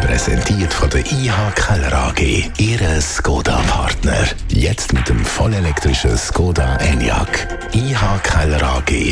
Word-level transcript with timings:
Präsentiert 0.00 0.72
von 0.72 0.88
der 0.90 1.00
IH 1.00 1.50
Keller 1.54 1.92
AG. 1.92 2.20
Ihre 2.58 3.00
Skoda-Partner. 3.00 4.28
Jetzt 4.48 4.92
mit 4.92 5.08
dem 5.08 5.24
vollelektrischen 5.24 6.16
Skoda 6.16 6.76
Enyaq. 6.76 7.46
ihkellerag.ch 7.72 9.10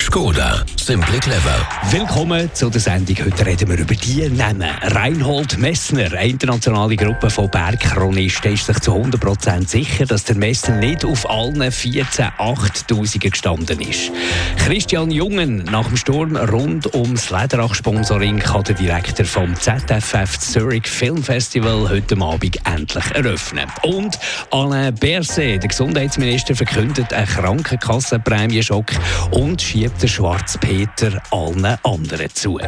Skoda. 0.00 0.64
Simply 0.76 1.18
clever. 1.18 1.66
Willkommen 1.90 2.50
zu 2.52 2.68
der 2.70 2.80
Sendung. 2.80 3.16
Heute 3.24 3.46
reden 3.46 3.68
wir 3.68 3.78
über 3.78 3.94
die 3.94 4.28
Namen. 4.28 4.68
Reinhold 4.82 5.58
Messner, 5.58 6.12
eine 6.12 6.28
internationale 6.28 6.96
Gruppe 6.96 7.30
von 7.30 7.48
Bergchronisten, 7.50 8.54
ist 8.54 8.66
sich 8.66 8.80
zu 8.80 8.92
100% 8.92 9.68
sicher, 9.68 10.06
dass 10.06 10.24
der 10.24 10.36
Messner 10.36 10.76
nicht 10.76 11.04
auf 11.04 11.28
allen 11.28 11.70
14 11.70 12.30
8000 12.38 13.20
gestanden 13.20 13.80
ist. 13.80 14.10
Christian 14.56 15.10
Jungen, 15.10 15.64
nach 15.70 15.86
dem 15.86 15.96
Sturm 15.96 16.36
rund 16.36 16.94
ums 16.94 17.30
Lederach-Sponsoring 17.30 18.38
kann 18.38 18.64
der 18.64 18.74
Direktor 18.74 19.26
vom 19.30 19.54
ZFF 19.54 20.38
Zurich 20.40 20.88
Film 20.88 21.22
Festival 21.22 21.88
heute 21.88 22.20
Abend 22.20 22.58
endlich 22.66 23.04
eröffnen. 23.14 23.70
Und 23.84 24.18
Alain 24.50 24.92
Berset, 24.92 25.62
der 25.62 25.68
Gesundheitsminister, 25.68 26.56
verkündet 26.56 27.12
einen 27.12 27.28
Krankenkassenprämienschock 27.28 28.86
und 29.30 29.62
schiebt 29.62 30.02
den 30.02 30.08
Schwarzpeter 30.08 31.22
allen 31.30 31.64
anderen 31.84 32.28
zu. 32.34 32.58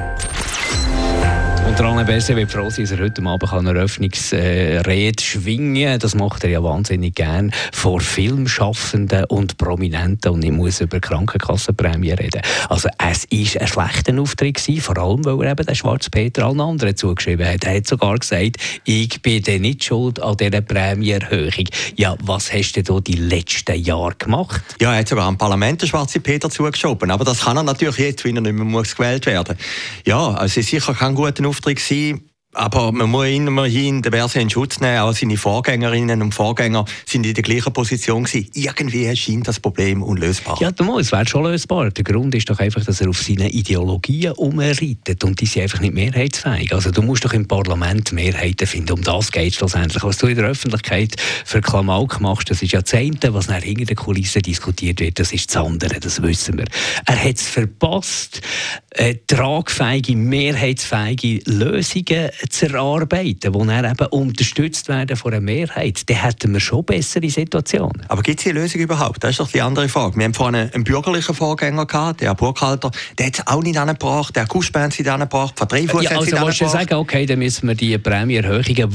Und 1.65 1.79
der 1.79 1.87
Alain 1.87 2.07
wird 2.07 2.53
froh 2.53 2.69
sein, 2.69 2.85
dass 2.85 2.91
er 2.91 3.05
heute 3.05 3.23
Abend 3.25 3.53
eine 3.53 3.71
Eröffnungsrede 3.71 5.23
schwingen 5.23 5.87
kann. 5.87 5.99
Das 6.01 6.15
macht 6.15 6.45
er 6.45 6.51
ja 6.51 6.63
wahnsinnig 6.63 7.15
gern 7.15 7.51
vor 7.73 8.01
Filmschaffenden 8.01 9.25
und 9.27 9.57
Prominenten. 9.57 10.33
Und 10.33 10.45
ich 10.45 10.51
muss 10.51 10.83
über 10.83 11.01
Krankenkassenprämie 11.01 12.11
reden. 12.11 12.43
Also 12.69 12.89
es 12.99 13.27
war 13.31 13.61
ein 13.61 13.67
schlechter 13.67 14.21
Auftritt, 14.21 14.61
vor 14.81 14.99
allem, 14.99 15.25
weil 15.25 15.47
er 15.47 15.53
eben 15.53 15.65
den 15.65 15.75
Schwarz 15.75 16.11
Peter 16.11 16.45
allen 16.45 16.61
anderen 16.61 16.95
zugeschrieben 16.95 17.47
hat. 17.47 17.65
Er 17.65 17.77
hat 17.77 17.87
sogar 17.87 18.19
gesagt, 18.19 18.57
ich 18.85 19.23
bin 19.23 19.43
nicht 19.63 19.85
schuld 19.85 20.21
an 20.21 20.37
dieser 20.37 20.61
Prämieerhöhung. 20.61 21.69
Ja, 21.97 22.17
was 22.23 22.53
hast 22.53 22.73
du 22.73 22.83
da 22.83 23.01
die 23.01 23.15
letzten 23.15 23.81
Jahre 23.83 24.15
gemacht? 24.19 24.63
Ja, 24.81 24.93
er 24.93 25.01
hat 25.01 25.09
sogar 25.09 25.27
am 25.27 25.39
Parlament 25.39 25.81
den 25.81 25.89
Schwarzen 25.89 26.23
Peter 26.23 26.51
zugeschoben. 26.51 27.11
Aber 27.11 27.25
das 27.25 27.45
kann 27.45 27.57
er 27.57 27.63
natürlich 27.63 27.99
jetzt, 27.99 28.25
wenn 28.25 28.37
er 28.37 28.43
nicht 28.43 28.53
mehr 28.53 28.83
gewählt 28.83 29.25
werden 29.25 29.57
muss. 29.57 30.05
Ja, 30.05 30.33
also 30.33 30.45
es 30.45 30.57
ist 30.59 30.69
sicher 30.69 30.93
kein 30.93 31.15
guter 31.15 31.43
Auftritt 31.47 31.52
gewesen. 31.61 32.31
Aber 32.55 32.92
man 32.92 33.08
muss 33.08 33.28
immerhin 33.28 34.03
den 34.03 34.11
Berse 34.11 34.39
in 34.39 34.50
Schutz 34.50 34.78
nehmen. 34.78 34.98
Auch 34.98 35.14
seine 35.14 35.39
Vorgängerinnen 35.39 36.20
und 36.20 36.34
Vorgänger 36.34 36.84
sind 37.06 37.25
in 37.25 37.33
der 37.33 37.42
gleichen 37.42 37.72
Position 37.72 38.25
gewesen. 38.25 38.50
Irgendwie 38.53 39.05
erscheint 39.06 39.48
das 39.48 39.59
Problem 39.59 40.03
unlösbar. 40.03 40.59
Ja, 40.61 40.70
es 40.98 41.12
wäre 41.12 41.27
schon 41.27 41.44
lösbar. 41.44 41.91
Der 41.91 42.05
Grund 42.05 42.34
ist 42.34 42.50
doch 42.50 42.59
einfach, 42.59 42.84
dass 42.84 43.00
er 43.00 43.09
auf 43.09 43.22
seine 43.22 43.48
Ideologien 43.48 44.33
umreitet 44.33 45.25
und 45.25 45.41
die 45.41 45.47
sind 45.47 45.62
einfach 45.62 45.81
nicht 45.81 45.94
mehrheitsfähig. 45.94 46.75
Also 46.75 46.91
du 46.91 47.00
musst 47.00 47.25
doch 47.25 47.33
im 47.33 47.48
Parlament 47.48 48.12
Mehrheiten 48.12 48.66
finden. 48.66 48.92
Um 48.92 49.03
das 49.03 49.33
geht 49.33 49.53
es 49.53 49.55
schlussendlich. 49.55 50.05
Was 50.05 50.19
du 50.19 50.27
in 50.27 50.37
der 50.37 50.44
Öffentlichkeit 50.44 51.16
für 51.47 51.62
Klamauk 51.62 52.20
machst, 52.20 52.50
das 52.50 52.61
ist 52.61 52.72
ja 52.72 52.83
das 52.83 52.92
eine, 52.92 53.19
was 53.28 53.48
nach 53.48 53.62
hinter 53.62 53.87
den 53.87 53.97
Kulissen 53.97 54.42
diskutiert 54.42 55.00
wird, 55.00 55.19
das 55.19 55.33
ist 55.33 55.55
das 55.55 55.64
andere, 55.64 55.98
das 56.00 56.20
wissen 56.20 56.59
wir. 56.59 56.66
Er 57.06 57.25
hat 57.25 57.37
es 57.37 57.48
verpasst, 57.48 58.42
äh, 58.91 59.14
tragfähige, 59.27 60.16
mehrheitsfähige 60.16 61.41
Lösungen 61.47 62.31
zu 62.48 62.67
erarbeiten, 62.67 63.53
die 63.53 63.67
dann 63.67 63.85
eben 63.85 64.07
unterstützt 64.07 64.89
werden 64.89 65.16
von 65.16 65.33
einer 65.33 65.41
Mehrheit, 65.41 66.09
dann 66.09 66.16
hätten 66.16 66.53
wir 66.53 66.61
schon 66.61 66.84
bessere 66.84 67.28
Situationen. 67.28 68.05
Aber 68.09 68.22
gibt 68.22 68.41
es 68.41 68.47
eine 68.47 68.61
Lösung 68.61 68.81
überhaupt? 68.81 69.22
Das 69.22 69.31
ist 69.33 69.41
doch 69.41 69.50
die 69.50 69.62
andere 69.62 69.89
Frage. 69.89 70.16
Wir 70.16 70.25
haben 70.25 70.34
vorhin 70.34 70.71
einen 70.72 70.84
bürgerlichen 70.84 71.34
Vorgänger 71.34 71.87
gehabt, 71.87 72.21
der 72.21 72.34
Burkhalter, 72.34 72.91
der 73.19 73.27
hat 73.27 73.39
es 73.39 73.47
auch 73.47 73.62
nicht 73.62 73.77
angebracht, 73.77 74.34
der 74.37 74.47
Kuschbern 74.47 74.84
hat 74.84 74.93
es 74.93 74.99
nicht 74.99 75.09
angebracht, 75.09 75.55
Dreyfus 75.69 76.05
ja, 76.05 76.11
also 76.11 76.39
hat 76.39 76.49
es 76.49 76.61
nicht 76.61 76.71
sagen, 76.71 76.94
okay, 76.94 77.27
dann 77.27 77.39
müssen 77.39 77.69
wir 77.69 77.75
die 77.75 77.97
Prämieerhöhungen, 77.99 78.91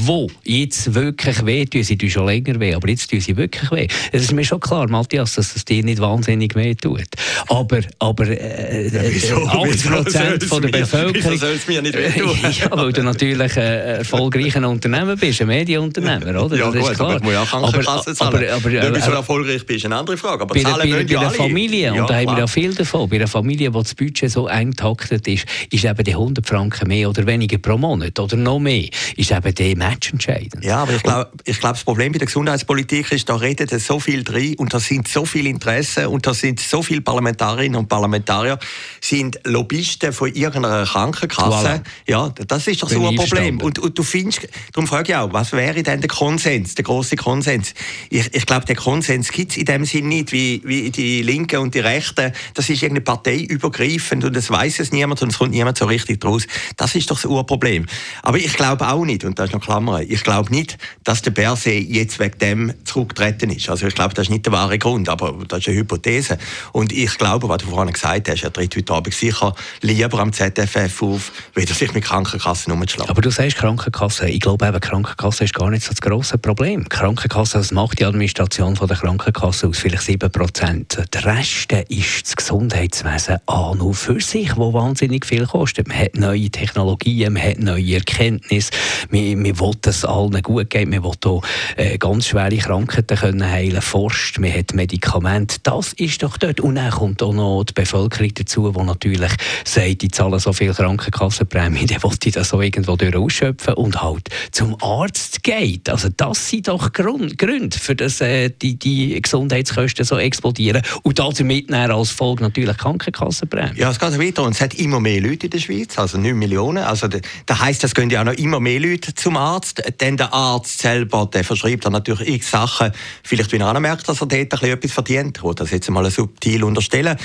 die 0.45 0.61
jetzt 0.61 0.93
wirklich 0.93 1.45
wehtun, 1.45 1.83
sie 1.83 1.97
tun 1.97 2.09
schon 2.09 2.25
länger 2.25 2.59
weh, 2.59 2.73
aber 2.73 2.89
jetzt 2.89 3.09
tun 3.09 3.19
sie 3.19 3.37
wirklich 3.37 3.71
weh. 3.71 3.87
Es 4.11 4.23
ist 4.23 4.33
mir 4.33 4.43
schon 4.43 4.59
klar, 4.59 4.89
Matthias, 4.89 5.35
dass 5.35 5.55
es 5.55 5.65
dir 5.65 5.83
nicht 5.83 5.99
wahnsinnig 5.99 6.55
weh 6.55 6.75
tut. 6.75 7.07
Aber, 7.47 7.79
aber 7.99 8.27
äh, 8.27 8.87
ja, 8.89 9.37
80 9.37 9.91
Prozent 9.91 10.43
von 10.43 10.61
der 10.61 10.69
Bevölkerung... 10.69 11.31
Wieso 11.31 11.45
soll 11.45 11.55
es 11.55 11.67
mir 11.67 11.81
nicht 11.81 11.95
wehtun? 11.95 12.37
ja, 12.51 12.69
weil 12.71 12.93
du 12.93 13.03
natürlich 13.03 13.36
natürlich 13.37 13.57
ein 13.57 13.97
erfolgreicher 13.99 14.67
Unternehmer 14.67 15.15
bist, 15.15 15.41
ein 15.41 15.47
Medienunternehmer, 15.47 16.43
oder? 16.43 16.57
Ja, 16.57 16.71
das 16.71 16.81
gut, 16.81 16.91
ist 16.91 16.97
klar. 16.97 17.09
aber 17.09 17.19
du 17.19 17.25
musst 17.25 17.37
auch 17.37 17.47
Krankenkasse 17.47 18.15
zahlen. 18.15 18.35
Aber, 18.35 18.53
aber, 18.53 18.55
aber, 18.55 18.71
Wenn 18.71 18.93
du 18.93 19.01
so 19.01 19.11
erfolgreich 19.11 19.65
bist, 19.65 19.85
eine 19.85 19.95
andere 19.95 20.17
Frage. 20.17 20.43
Aber 20.43 20.53
bei, 20.53 20.61
zahlen 20.61 20.89
bei, 20.89 21.03
bei 21.03 21.19
einer 21.19 21.31
Familie, 21.31 21.95
ja, 21.95 22.01
und 22.01 22.09
da 22.09 22.15
haben 22.15 22.27
wir 22.27 22.39
ja 22.39 22.47
viel 22.47 22.73
davon, 22.73 23.09
bei 23.09 23.17
einer 23.17 23.27
Familie, 23.27 23.73
wo 23.73 23.81
das 23.81 23.95
Budget 23.95 24.31
so 24.31 24.47
eng 24.47 24.73
taktet 24.73 25.27
ist, 25.27 25.45
ist 25.71 25.85
eben 25.85 26.03
die 26.03 26.13
100 26.13 26.45
Franken 26.45 26.87
mehr 26.87 27.09
oder 27.09 27.25
weniger 27.25 27.57
pro 27.57 27.77
Monat 27.77 28.19
oder 28.19 28.35
noch 28.35 28.59
mehr, 28.59 28.87
ist 29.15 29.31
eben 29.31 29.55
der 29.55 29.77
Match 29.77 30.11
entscheidend. 30.11 30.63
Ja, 30.63 30.79
aber 30.83 30.93
ich 30.93 31.03
glaube, 31.03 31.29
ich 31.45 31.59
glaub, 31.59 31.73
das 31.73 31.83
Problem 31.83 32.11
bei 32.11 32.19
der 32.19 32.27
Gesundheitspolitik 32.27 33.11
ist, 33.11 33.29
da 33.29 33.35
redet 33.35 33.69
so 33.79 33.99
viel 33.99 34.23
drin 34.23 34.55
und 34.57 34.73
da 34.73 34.79
sind 34.79 35.07
so 35.07 35.25
viele 35.25 35.49
Interessen 35.49 36.07
und 36.07 36.25
da 36.25 36.33
sind 36.33 36.59
so 36.59 36.81
viele 36.81 37.01
Parlamentarierinnen 37.01 37.79
und 37.79 37.87
Parlamentarier, 37.87 38.57
sind 39.01 39.39
Lobbyisten 39.45 40.13
von 40.13 40.33
irgendeiner 40.33 40.85
Krankenkasse. 40.85 41.67
Voilà. 41.67 41.81
Ja, 42.07 42.33
das 42.47 42.67
ist 42.67 42.81
doch 42.81 42.89
so 42.89 42.95
ein 42.95 43.15
Problem. 43.15 43.26
Problem. 43.29 43.61
Und, 43.61 43.79
und, 43.79 43.97
du 43.97 44.03
findest, 44.03 44.47
darum 44.73 44.87
frage 44.87 45.11
ich 45.11 45.15
auch, 45.15 45.31
was 45.33 45.51
wäre 45.51 45.83
denn 45.83 46.01
der 46.01 46.09
Konsens, 46.09 46.75
der 46.75 46.83
große 46.83 47.15
Konsens? 47.15 47.73
Ich, 48.09 48.33
ich 48.33 48.45
glaube, 48.45 48.65
der 48.65 48.75
Konsens 48.75 49.31
gibt 49.31 49.51
es 49.51 49.57
in 49.57 49.65
dem 49.65 49.85
Sinn 49.85 50.07
nicht, 50.07 50.31
wie, 50.31 50.61
wie 50.65 50.89
die 50.89 51.21
Linken 51.21 51.57
und 51.57 51.73
die 51.75 51.79
Rechten. 51.79 52.31
Das 52.53 52.69
ist 52.69 52.81
irgendeine 52.81 53.01
parteiübergreifend 53.01 54.23
und 54.23 54.35
das 54.35 54.49
weiß 54.49 54.79
es 54.79 54.91
niemand 54.91 55.21
und 55.21 55.31
es 55.31 55.37
kommt 55.37 55.51
niemand 55.51 55.77
so 55.77 55.85
richtig 55.85 56.21
draus. 56.21 56.47
Das 56.75 56.95
ist 56.95 57.09
doch 57.09 57.15
das 57.15 57.25
Urproblem. 57.25 57.85
Aber 58.23 58.37
ich 58.37 58.53
glaube 58.53 58.87
auch 58.87 59.05
nicht, 59.05 59.23
und 59.23 59.39
das 59.39 59.49
ist 59.49 59.53
noch 59.53 59.61
Klammer, 59.61 60.01
ich 60.01 60.23
glaube 60.23 60.51
nicht, 60.51 60.77
dass 61.03 61.21
der 61.21 61.31
Berset 61.31 61.87
jetzt 61.87 62.19
wegen 62.19 62.37
dem 62.39 62.73
zurückgetreten 62.83 63.49
ist. 63.49 63.69
Also 63.69 63.87
ich 63.87 63.95
glaube, 63.95 64.13
das 64.13 64.27
ist 64.27 64.31
nicht 64.31 64.45
der 64.45 64.53
wahre 64.53 64.77
Grund, 64.77 65.09
aber 65.09 65.33
das 65.47 65.59
ist 65.59 65.67
eine 65.69 65.77
Hypothese. 65.77 66.37
Und 66.71 66.91
ich 66.91 67.17
glaube, 67.17 67.49
was 67.49 67.59
du 67.59 67.67
vorhin 67.67 67.93
gesagt 67.93 68.29
hast, 68.29 68.43
er 68.43 68.53
tritt 68.53 68.75
heute 68.75 68.93
Abend 68.93 69.13
sicher 69.13 69.55
lieber 69.81 70.19
am 70.19 70.33
ZFF 70.33 71.01
auf, 71.01 71.31
weder 71.53 71.73
sich 71.73 71.93
mit 71.93 72.03
Krankenkassen 72.03 72.73
umzuschlagen. 72.73 73.11
Aber 73.17 73.23
du 73.23 73.31
sagst 73.31 73.57
Krankenkasse. 73.57 74.29
Ich 74.29 74.41
glaube 74.41 74.67
eben, 74.67 74.79
Krankenkasse 74.79 75.45
ist 75.45 75.55
gar 75.55 75.71
nicht 75.71 75.83
so 75.83 75.89
das 75.89 76.01
grosse 76.01 76.37
Problem. 76.37 76.87
Krankenkasse, 76.87 77.57
das 77.57 77.71
macht 77.71 77.97
die 77.97 78.05
Administration 78.05 78.75
von 78.75 78.87
der 78.87 78.95
Krankenkasse 78.95 79.67
aus, 79.67 79.79
vielleicht 79.79 80.03
7 80.03 80.31
Prozent. 80.31 81.03
Der 81.11 81.25
Rest 81.25 81.71
ist 81.89 82.27
das 82.27 82.35
Gesundheitswesen 82.35 83.37
an 83.47 83.81
und 83.81 83.95
für 83.95 84.21
sich, 84.21 84.55
wo 84.55 84.71
wahnsinnig 84.71 85.25
viel 85.25 85.47
kostet. 85.47 85.87
Man 85.87 85.97
hat 85.97 86.15
neue 86.15 86.51
Technologien, 86.51 87.33
man 87.33 87.41
hat 87.41 87.57
neue 87.57 87.95
Erkenntnisse, 87.95 88.69
man, 89.09 89.41
man 89.41 89.59
will, 89.59 89.71
dass 89.81 89.97
es 89.97 90.05
allen 90.05 90.39
gut 90.43 90.69
geht, 90.69 90.87
man 90.87 91.03
will 91.03 91.13
auch 91.25 91.41
äh, 91.75 91.97
ganz 91.97 92.27
schwere 92.27 92.55
Krankheiten 92.57 93.17
können 93.17 93.49
heilen, 93.49 93.81
forscht, 93.81 94.37
man 94.37 94.53
hat 94.53 94.75
Medikamente. 94.75 95.57
Das 95.63 95.93
ist 95.93 96.21
doch 96.21 96.37
dort. 96.37 96.59
Und 96.59 96.75
dann 96.75 96.91
kommt 96.91 97.23
auch 97.23 97.33
noch 97.33 97.63
die 97.63 97.73
Bevölkerung 97.73 98.31
dazu, 98.35 98.71
die 98.71 98.83
natürlich 98.83 99.31
sagt, 99.65 100.03
die 100.03 100.09
zahlen 100.09 100.37
so 100.37 100.53
viel 100.53 100.71
Krankenkassenprämie, 100.71 101.85
dann 101.87 102.03
will 102.03 102.11
ich 102.23 102.33
das 102.33 102.53
auch 102.53 102.61
irgendwo 102.61 102.95
durch 102.95 103.06
ausschöpfen 103.15 103.73
und 103.75 104.01
halt 104.01 104.29
zum 104.51 104.75
Arzt 104.81 105.43
geht. 105.43 105.89
Also 105.89 106.09
das 106.15 106.49
sind 106.49 106.67
doch 106.67 106.91
Grund, 106.93 107.37
Gründe, 107.37 107.77
für 107.77 107.95
das 107.95 108.21
äh, 108.21 108.49
die, 108.49 108.77
die 108.77 109.21
Gesundheitskosten 109.21 110.05
so 110.05 110.17
explodieren 110.17 110.81
und 111.03 111.19
damit 111.19 111.71
als 111.71 112.11
Folge 112.11 112.43
natürlich 112.43 112.77
Krankenkassenprämie. 112.77 113.79
Ja, 113.79 113.91
es 113.91 113.99
geht 113.99 114.19
weiter 114.19 114.43
und 114.43 114.55
es 114.55 114.61
hat 114.61 114.73
immer 114.75 114.99
mehr 114.99 115.21
Leute 115.21 115.47
in 115.47 115.51
der 115.51 115.59
Schweiz, 115.59 115.97
also 115.97 116.17
9 116.17 116.37
Millionen. 116.37 116.83
Also 116.83 117.07
das 117.07 117.59
heisst, 117.59 117.83
es 117.83 117.93
gehen 117.93 118.09
ja 118.09 118.21
auch 118.21 118.25
noch 118.25 118.33
immer 118.33 118.59
mehr 118.59 118.79
Leute 118.79 119.13
zum 119.13 119.37
Arzt. 119.37 119.81
Denn 119.99 120.17
der 120.17 120.33
Arzt 120.33 120.79
selber, 120.79 121.29
der 121.31 121.43
verschreibt 121.43 121.85
dann 121.85 121.93
natürlich 121.93 122.27
x 122.27 122.51
Sachen, 122.51 122.91
vielleicht 123.23 123.51
wenn 123.51 123.61
er 123.61 123.79
merkt, 123.79 124.07
dass 124.07 124.21
er 124.21 124.27
dort 124.27 124.63
etwas 124.63 124.91
verdient. 124.91 125.37
Ich 125.37 125.43
will 125.43 125.55
das 125.55 125.71
jetzt 125.71 125.89
mal 125.89 126.09
subtil 126.09 126.63
unterstellen. 126.63 127.17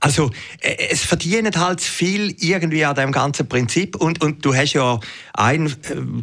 Also 0.00 0.30
äh, 0.60 0.76
es 0.90 1.02
verdient 1.02 1.56
halt 1.56 1.80
viel 1.80 2.34
irgendwie 2.38 2.84
an 2.84 2.94
dem 2.94 3.12
ganzen 3.12 3.48
Prinzip 3.48 3.96
und, 3.96 4.22
und 4.22 4.44
du 4.44 4.54
hast 4.54 4.72
ja 4.74 5.00
ein, 5.38 5.66
äh, 5.66 5.72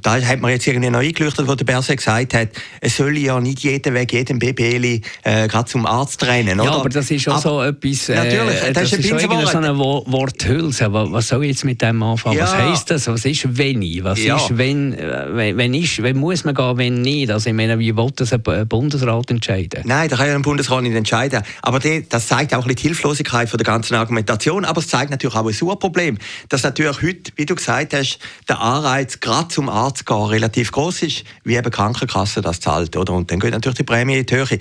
da 0.02 0.20
hat 0.22 0.42
man 0.42 0.52
jetzt 0.52 0.68
irgendwie 0.68 0.90
noch 0.90 1.00
eingeleuchtet, 1.00 1.48
wo 1.48 1.56
der 1.56 1.66
Berse 1.66 1.96
gesagt 1.96 2.34
hat, 2.34 2.50
es 2.82 2.98
soll 2.98 3.18
ja 3.18 3.40
nicht 3.40 3.60
jeden 3.60 3.94
Weg, 3.94 4.12
jeden 4.12 4.40
BBL 4.40 5.02
äh, 5.24 5.48
gerade 5.48 5.66
zum 5.66 5.86
Arzt 5.86 6.26
rennen, 6.26 6.60
oder? 6.60 6.70
Ja, 6.70 6.76
aber 6.78 6.90
das 6.90 7.10
ist 7.10 7.24
schon 7.24 7.40
so 7.40 7.64
etwas, 7.64 8.10
äh, 8.10 8.16
natürlich, 8.16 8.60
das, 8.60 8.74
das 8.74 8.94
ist, 8.94 9.00
ist 9.00 9.22
schon 9.22 9.46
so 9.46 9.58
eine 9.58 9.78
Worthülse. 9.78 10.92
Was 10.92 11.30
soll 11.30 11.44
ich 11.46 11.52
jetzt 11.52 11.66
mit 11.66 11.82
dem 11.82 12.04
anfangen? 12.04 12.38
Ja. 12.38 12.44
Was 12.44 12.56
heisst 12.56 12.92
das? 12.92 13.08
Was 13.08 13.24
ist 13.24 13.58
wenn 13.58 13.82
ich? 13.82 14.04
Was 14.04 14.22
ja. 14.22 14.36
ist 14.36 14.58
wenn, 14.58 14.94
äh, 14.94 15.28
wenn, 15.30 15.58
wenn, 15.58 15.74
ist, 15.74 16.04
wenn 16.04 16.18
muss 16.18 16.44
man 16.44 16.54
gehen, 16.54 16.78
wenn 16.78 17.02
nicht? 17.02 17.32
Also 17.32 17.50
ich 17.50 17.56
meine, 17.56 17.80
wie 17.80 17.96
will 17.96 18.12
das 18.16 18.34
ein 18.34 18.68
Bundesrat 18.68 19.32
entscheiden? 19.32 19.84
Nein, 19.86 20.10
da 20.10 20.18
kann 20.18 20.28
ja 20.28 20.36
ein 20.36 20.42
Bundesrat 20.42 20.84
nicht 20.84 20.96
entscheiden. 20.96 21.42
Aber 21.62 21.80
die, 21.80 22.06
das 22.08 22.28
zeigt 22.28 22.54
auch 22.54 22.66
ein 22.66 22.74
bisschen 22.74 22.90
die 22.90 22.90
Kraftlosigkeit 22.90 23.50
von 23.50 23.58
der 23.58 23.66
ganzen 23.66 23.96
Argumentation, 23.96 24.66
aber 24.66 24.80
es 24.80 24.88
zeigt 24.88 25.12
natürlich 25.12 25.36
auch 25.36 25.46
ein 25.46 25.54
Surproblem, 25.54 26.18
dass 26.50 26.64
natürlich 26.64 27.02
heute, 27.02 27.32
wie 27.36 27.46
du 27.46 27.56
gesagt 27.56 27.94
hast, 27.94 28.20
der 28.50 28.60
Anreiz, 28.60 29.05
gerade 29.13 29.48
zum 29.50 29.69
Arzt 29.69 30.06
gehen, 30.06 30.25
relativ 30.25 30.72
groß 30.72 31.04
ist, 31.04 31.24
wie 31.44 31.56
eben 31.56 31.72
Krankenkasse 31.72 32.42
das 32.42 32.60
zahlt, 32.60 32.96
oder? 32.98 33.13
Und 33.13 33.31
dann 33.31 33.40
geht 33.40 33.52
natürlich 33.52 33.78
die 33.78 33.84
Prämie 33.84 34.18
in 34.18 34.25
die 34.25 34.36
Höhe. 34.36 34.60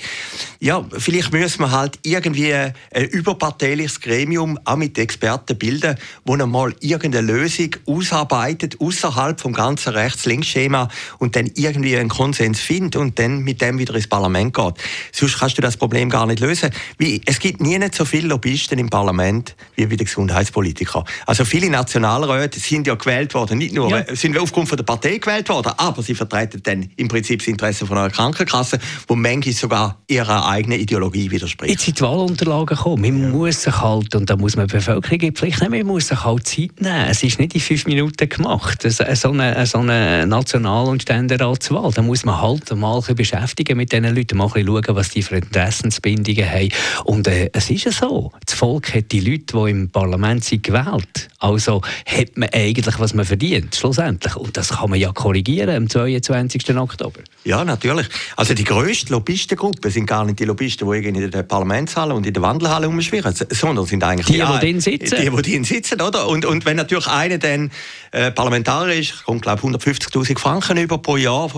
Ja, 0.60 0.84
vielleicht 0.96 1.32
müssen 1.32 1.60
wir 1.60 1.70
halt 1.70 1.98
irgendwie 2.02 2.54
ein 2.54 2.74
überparteiliches 3.10 4.00
Gremium 4.00 4.58
auch 4.64 4.76
mit 4.76 4.98
Experten 4.98 5.56
bilden, 5.56 5.96
wo 6.24 6.36
mal 6.36 6.74
irgendeine 6.80 7.26
Lösung 7.26 7.70
ausarbeitet, 7.86 8.80
außerhalb 8.80 9.40
vom 9.40 9.52
ganzen 9.52 9.92
Rechts-Links-Schema 9.92 10.88
und 11.18 11.36
dann 11.36 11.50
irgendwie 11.54 11.96
einen 11.96 12.08
Konsens 12.08 12.60
findet 12.60 12.96
und 12.96 13.18
dann 13.18 13.40
mit 13.40 13.60
dem 13.60 13.78
wieder 13.78 13.94
ins 13.94 14.06
Parlament 14.06 14.54
geht. 14.54 14.74
Sonst 15.12 15.38
kannst 15.38 15.58
du 15.58 15.62
das 15.62 15.76
Problem 15.76 16.10
gar 16.10 16.26
nicht 16.26 16.40
lösen. 16.40 16.70
Wie, 16.98 17.20
es 17.24 17.38
gibt 17.38 17.60
nie 17.60 17.78
nicht 17.78 17.94
so 17.94 18.04
viele 18.04 18.28
Lobbyisten 18.28 18.78
im 18.78 18.90
Parlament 18.90 19.56
wie 19.76 19.86
bei 19.86 19.96
den 19.96 20.06
Gesundheitspolitikern. 20.06 21.04
Also 21.26 21.44
viele 21.44 21.70
Nationalräte 21.70 22.60
sind 22.60 22.86
ja 22.86 22.94
gewählt 22.94 23.34
worden, 23.34 23.58
nicht 23.58 23.74
nur, 23.74 23.90
ja. 23.90 24.04
sind 24.14 24.33
aufgrund 24.42 24.68
von 24.68 24.76
der 24.76 24.84
Partei 24.84 25.18
gewählt 25.18 25.48
worden, 25.48 25.72
aber 25.76 26.02
sie 26.02 26.14
vertreten 26.14 26.60
dann 26.62 26.88
im 26.96 27.08
Prinzip 27.08 27.40
das 27.40 27.48
Interesse 27.48 27.86
von 27.86 27.98
einer 27.98 28.10
Krankenkasse, 28.10 28.78
wo 29.08 29.14
manchmal 29.14 29.54
sogar 29.54 29.98
ihrer 30.08 30.48
eigenen 30.48 30.80
Ideologie 30.80 31.30
widerspricht. 31.30 31.72
Jetzt 31.72 31.84
sind 31.84 31.98
die 31.98 32.02
Wahlunterlagen 32.02 32.76
gekommen. 32.76 33.02
Man 33.02 33.22
ja. 33.22 33.28
muss 33.28 33.62
sich 33.62 33.80
halt, 33.80 34.14
und 34.14 34.28
da 34.28 34.36
muss 34.36 34.56
man 34.56 34.66
die 34.66 34.74
Bevölkerung 34.74 35.20
in 35.20 35.34
Pflicht 35.34 35.60
nehmen, 35.60 35.78
man 35.78 35.94
muss 35.94 36.08
sich 36.08 36.24
halt 36.24 36.46
Zeit 36.46 36.80
nehmen. 36.80 37.06
Es 37.08 37.22
ist 37.22 37.38
nicht 37.38 37.54
in 37.54 37.60
fünf 37.60 37.86
Minuten 37.86 38.28
gemacht, 38.28 38.82
so 38.82 39.30
eine, 39.30 39.66
so 39.66 39.78
eine 39.78 40.26
National- 40.26 40.86
und 40.86 41.02
Ständeratswahl. 41.02 41.92
Da 41.92 42.02
muss 42.02 42.24
man 42.24 42.40
halt 42.40 42.74
mal 42.74 43.00
beschäftigen 43.00 43.76
mit 43.76 43.92
diesen 43.92 44.14
Leuten, 44.14 44.38
mal 44.38 44.48
schauen, 44.48 44.84
was 44.88 45.10
die 45.10 45.22
für 45.22 45.36
Interessensbindungen 45.36 46.50
haben. 46.50 46.68
Und 47.04 47.28
äh, 47.28 47.50
es 47.52 47.70
ist 47.70 47.84
ja 47.84 47.92
so, 47.92 48.32
das 48.44 48.54
Volk 48.54 48.94
hat 48.94 49.12
die 49.12 49.20
Leute, 49.20 49.56
die 49.56 49.70
im 49.70 49.90
Parlament 49.90 50.44
sind, 50.44 50.62
gewählt. 50.62 51.28
Also 51.38 51.82
hat 52.06 52.36
man 52.36 52.48
eigentlich, 52.52 52.98
was 52.98 53.14
man 53.14 53.24
verdient, 53.24 53.74
schlussendlich. 53.74 54.13
Und 54.36 54.56
das 54.56 54.70
kann 54.70 54.90
man 54.90 54.98
ja 54.98 55.12
korrigieren 55.12 55.70
am 55.70 55.88
22. 55.88 56.76
Oktober. 56.76 57.20
Ja, 57.44 57.64
natürlich. 57.64 58.06
Also 58.36 58.54
die 58.54 58.64
grösste 58.64 59.12
Lobbystengruppe 59.12 59.90
sind 59.90 60.06
gar 60.06 60.24
nicht 60.24 60.38
die 60.38 60.44
Lobbyisten, 60.44 60.90
die 60.90 60.98
in 61.08 61.30
der 61.30 61.42
Parlamentshalle 61.42 62.14
und 62.14 62.26
in 62.26 62.32
der 62.32 62.42
Wandelhalle 62.42 62.88
umschwirren, 62.88 63.34
sondern 63.50 63.86
sind 63.86 64.02
eigentlich 64.02 64.26
die, 64.26 64.32
die, 64.34 64.52
die 64.52 64.58
drin 64.58 64.80
sitzen. 64.80 65.16
Die, 65.20 65.30
die 65.30 65.42
drin 65.42 65.64
sitzen, 65.64 66.00
oder? 66.00 66.28
Und, 66.28 66.44
und 66.44 66.64
wenn 66.64 66.76
natürlich 66.76 67.06
einer 67.06 67.38
dann 67.38 67.70
äh, 68.12 68.30
Parlamentarier 68.30 69.00
ist, 69.00 69.24
kommt 69.24 69.42
glaube 69.42 69.62
150'000 69.62 70.38
Franken 70.38 70.76
über 70.78 70.98
pro 70.98 71.16
Jahr 71.16 71.50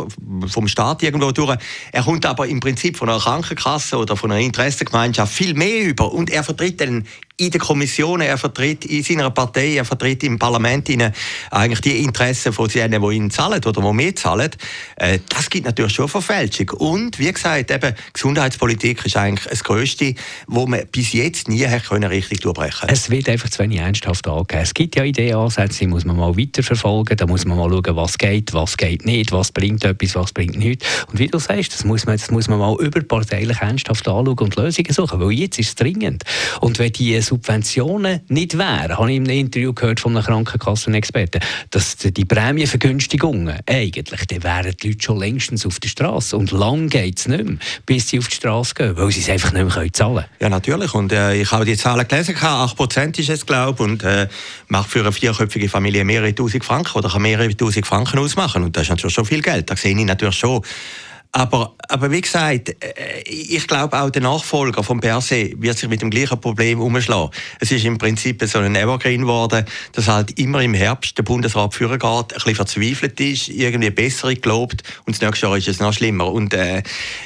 vom 0.48 0.68
Staat 0.68 1.02
irgendwo 1.02 1.32
durch. 1.32 1.56
Er 1.92 2.02
kommt 2.02 2.26
aber 2.26 2.46
im 2.46 2.60
Prinzip 2.60 2.96
von 2.96 3.08
einer 3.08 3.18
Krankenkasse 3.18 3.96
oder 3.96 4.16
von 4.16 4.32
einer 4.32 4.40
Interessengemeinschaft 4.40 5.32
viel 5.32 5.54
mehr 5.54 5.84
über 5.84 6.12
und 6.12 6.30
er 6.30 6.44
vertritt 6.44 6.80
dann 6.80 7.06
in 7.38 7.50
der 7.50 7.60
Kommission, 7.60 8.22
er 8.22 8.38
vertritt 8.38 8.86
in 8.86 9.02
seiner 9.02 9.30
Partei, 9.30 9.76
er 9.76 9.84
vertritt 9.84 10.24
im 10.24 10.38
Parlament 10.38 10.88
ihnen 10.88 11.12
eigentlich 11.50 11.80
die 11.82 12.02
Interessen 12.02 12.52
von 12.52 12.68
denen, 12.68 13.02
die 13.02 13.14
ihn 13.14 13.30
zahlen 13.30 13.62
oder 13.62 13.82
die 13.82 13.92
mehr 13.92 14.16
zahlen. 14.16 14.50
Äh, 14.96 15.18
das 15.28 15.50
gibt 15.50 15.66
natürlich 15.66 15.92
schon 15.92 16.08
Verfälschung. 16.08 16.70
Und 16.70 17.18
wie 17.18 17.30
gesagt, 17.30 17.70
eben, 17.70 17.94
Gesundheitspolitik 18.14 19.04
ist 19.04 19.16
eigentlich 19.18 19.46
das 19.50 19.62
Größte, 19.64 20.14
wo 20.46 20.66
man 20.66 20.86
bis 20.90 21.12
jetzt 21.12 21.48
nie 21.48 21.66
können 21.86 22.04
richtig 22.04 22.40
durchbrechen 22.40 22.88
Es 22.88 23.10
wird 23.10 23.28
einfach 23.28 23.50
zu 23.50 23.58
wenig 23.58 23.80
ernsthaft 23.80 24.26
angehen. 24.26 24.60
Es 24.60 24.72
gibt 24.72 24.96
ja 24.96 25.04
Ideenansätze, 25.04 25.80
die 25.80 25.86
muss 25.88 26.06
man 26.06 26.16
mal 26.16 26.36
weiterverfolgen, 26.38 27.18
da 27.18 27.26
muss 27.26 27.44
man 27.44 27.58
mal 27.58 27.68
schauen, 27.68 27.96
was 27.96 28.16
geht, 28.16 28.54
was 28.54 28.78
geht 28.78 29.04
nicht, 29.04 29.32
was 29.32 29.52
bringt 29.52 29.84
etwas, 29.84 30.14
was 30.14 30.32
bringt 30.32 30.56
nichts. 30.56 30.86
Und 31.10 31.18
wie 31.18 31.26
du 31.26 31.38
sagst, 31.38 31.74
das 31.74 31.84
muss 31.84 32.06
man, 32.06 32.16
das 32.16 32.30
muss 32.30 32.48
man 32.48 32.58
mal 32.58 32.76
überparteilich 32.80 33.58
ernsthaft 33.58 34.08
anschauen 34.08 34.38
und 34.38 34.56
Lösungen 34.56 34.92
suchen, 34.92 35.20
weil 35.20 35.32
jetzt 35.32 35.58
ist 35.58 35.68
es 35.68 35.74
dringend. 35.74 36.24
Und 36.60 36.78
wenn 36.78 36.92
die 36.92 37.25
Subventionen 37.26 38.20
nicht 38.28 38.56
wären, 38.56 38.96
habe 38.99 39.11
ich 39.11 39.17
in 39.17 39.25
einem 39.25 39.38
Interview 39.38 39.73
gehört 39.73 40.00
von 40.00 40.17
einem 40.17 40.25
Krankenkassenexperten, 40.25 41.40
dass 41.70 41.96
die 41.96 42.25
Prämienvergünstigungen 42.25 43.61
eigentlich, 43.67 44.26
dann 44.26 44.43
wären 44.43 44.75
die 44.81 44.88
Leute 44.88 45.02
schon 45.02 45.19
längstens 45.19 45.67
auf 45.67 45.81
der 45.81 45.88
Straße. 45.88 46.37
Und 46.37 46.52
lang 46.52 46.88
geht 46.88 47.19
es 47.19 47.28
nicht 47.28 47.44
mehr, 47.44 47.58
bis 47.84 48.08
sie 48.08 48.19
auf 48.19 48.28
die 48.28 48.37
Straße 48.37 48.75
gehen, 48.75 48.96
weil 48.96 49.11
sie 49.11 49.20
es 49.20 49.28
einfach 49.28 49.52
nicht 49.52 49.64
mehr 49.64 49.93
zahlen 49.93 50.14
können. 50.14 50.26
Ja, 50.40 50.49
natürlich. 50.49 50.94
Und 50.94 51.12
äh, 51.12 51.34
ich 51.34 51.50
habe 51.50 51.64
die 51.64 51.76
Zahlen 51.76 52.06
gelesen, 52.06 52.34
8% 52.37 53.19
ist 53.19 53.28
es, 53.28 53.46
glaube 53.46 53.82
ich, 53.82 53.90
und 53.90 54.02
äh, 54.02 54.28
macht 54.69 54.90
für 54.90 55.00
eine 55.00 55.12
vierköpfige 55.12 55.69
Familie 55.69 56.05
mehrere 56.05 56.34
tausend 56.34 56.64
Franken 56.64 56.99
oder 56.99 57.08
kann 57.08 57.23
mehrere 57.23 57.55
tausend 57.56 57.87
Franken 57.87 58.19
ausmachen. 58.19 58.62
Und 58.62 58.76
das 58.76 58.84
ist 58.84 58.90
natürlich 58.90 59.14
schon 59.14 59.26
viel 59.26 59.43
Geld. 59.43 59.70
Da 59.70 59.76
sehe 59.76 59.96
ich 59.96 60.05
natürlich 60.05 60.37
schon, 60.37 60.62
aber, 61.32 61.75
aber 61.88 62.11
wie 62.11 62.20
gesagt, 62.20 62.70
äh, 62.70 63.23
ich 63.26 63.67
glaube 63.67 64.00
auch 64.00 64.11
der 64.11 64.23
Nachfolger 64.23 64.82
von 64.82 65.00
Perse 65.00 65.52
wird 65.56 65.78
sich 65.78 65.88
mit 65.88 66.02
dem 66.02 66.11
gleichen 66.11 66.40
Problem 66.40 66.81
umschlagen. 66.81 67.31
Es 67.61 67.70
ist 67.70 67.84
im 67.84 67.99
Prinzip 67.99 68.43
so 68.44 68.58
ein 68.58 68.75
Evergreen 68.75 69.23
geworden, 69.23 69.64
dass 69.93 70.08
halt 70.08 70.38
immer 70.38 70.62
im 70.62 70.75
Herbst 70.75 71.19
der 71.19 71.25
Bundesrat 71.25 71.75
führen 71.75 71.99
geht, 71.99 72.05
ein 72.08 72.26
bisschen 72.28 72.55
verzweifelt 72.55 73.20
ist, 73.20 73.49
irgendwie 73.49 73.90
besser 73.90 74.34
gelobt 74.34 74.82
und 75.05 75.17
das 75.17 75.20
nächste 75.20 75.46
Jahr 75.46 75.56
ist 75.56 75.69
es 75.69 75.81
noch 75.81 75.93
schlimmer. 75.93 76.32
Und 76.32 76.55
äh, 76.55 76.82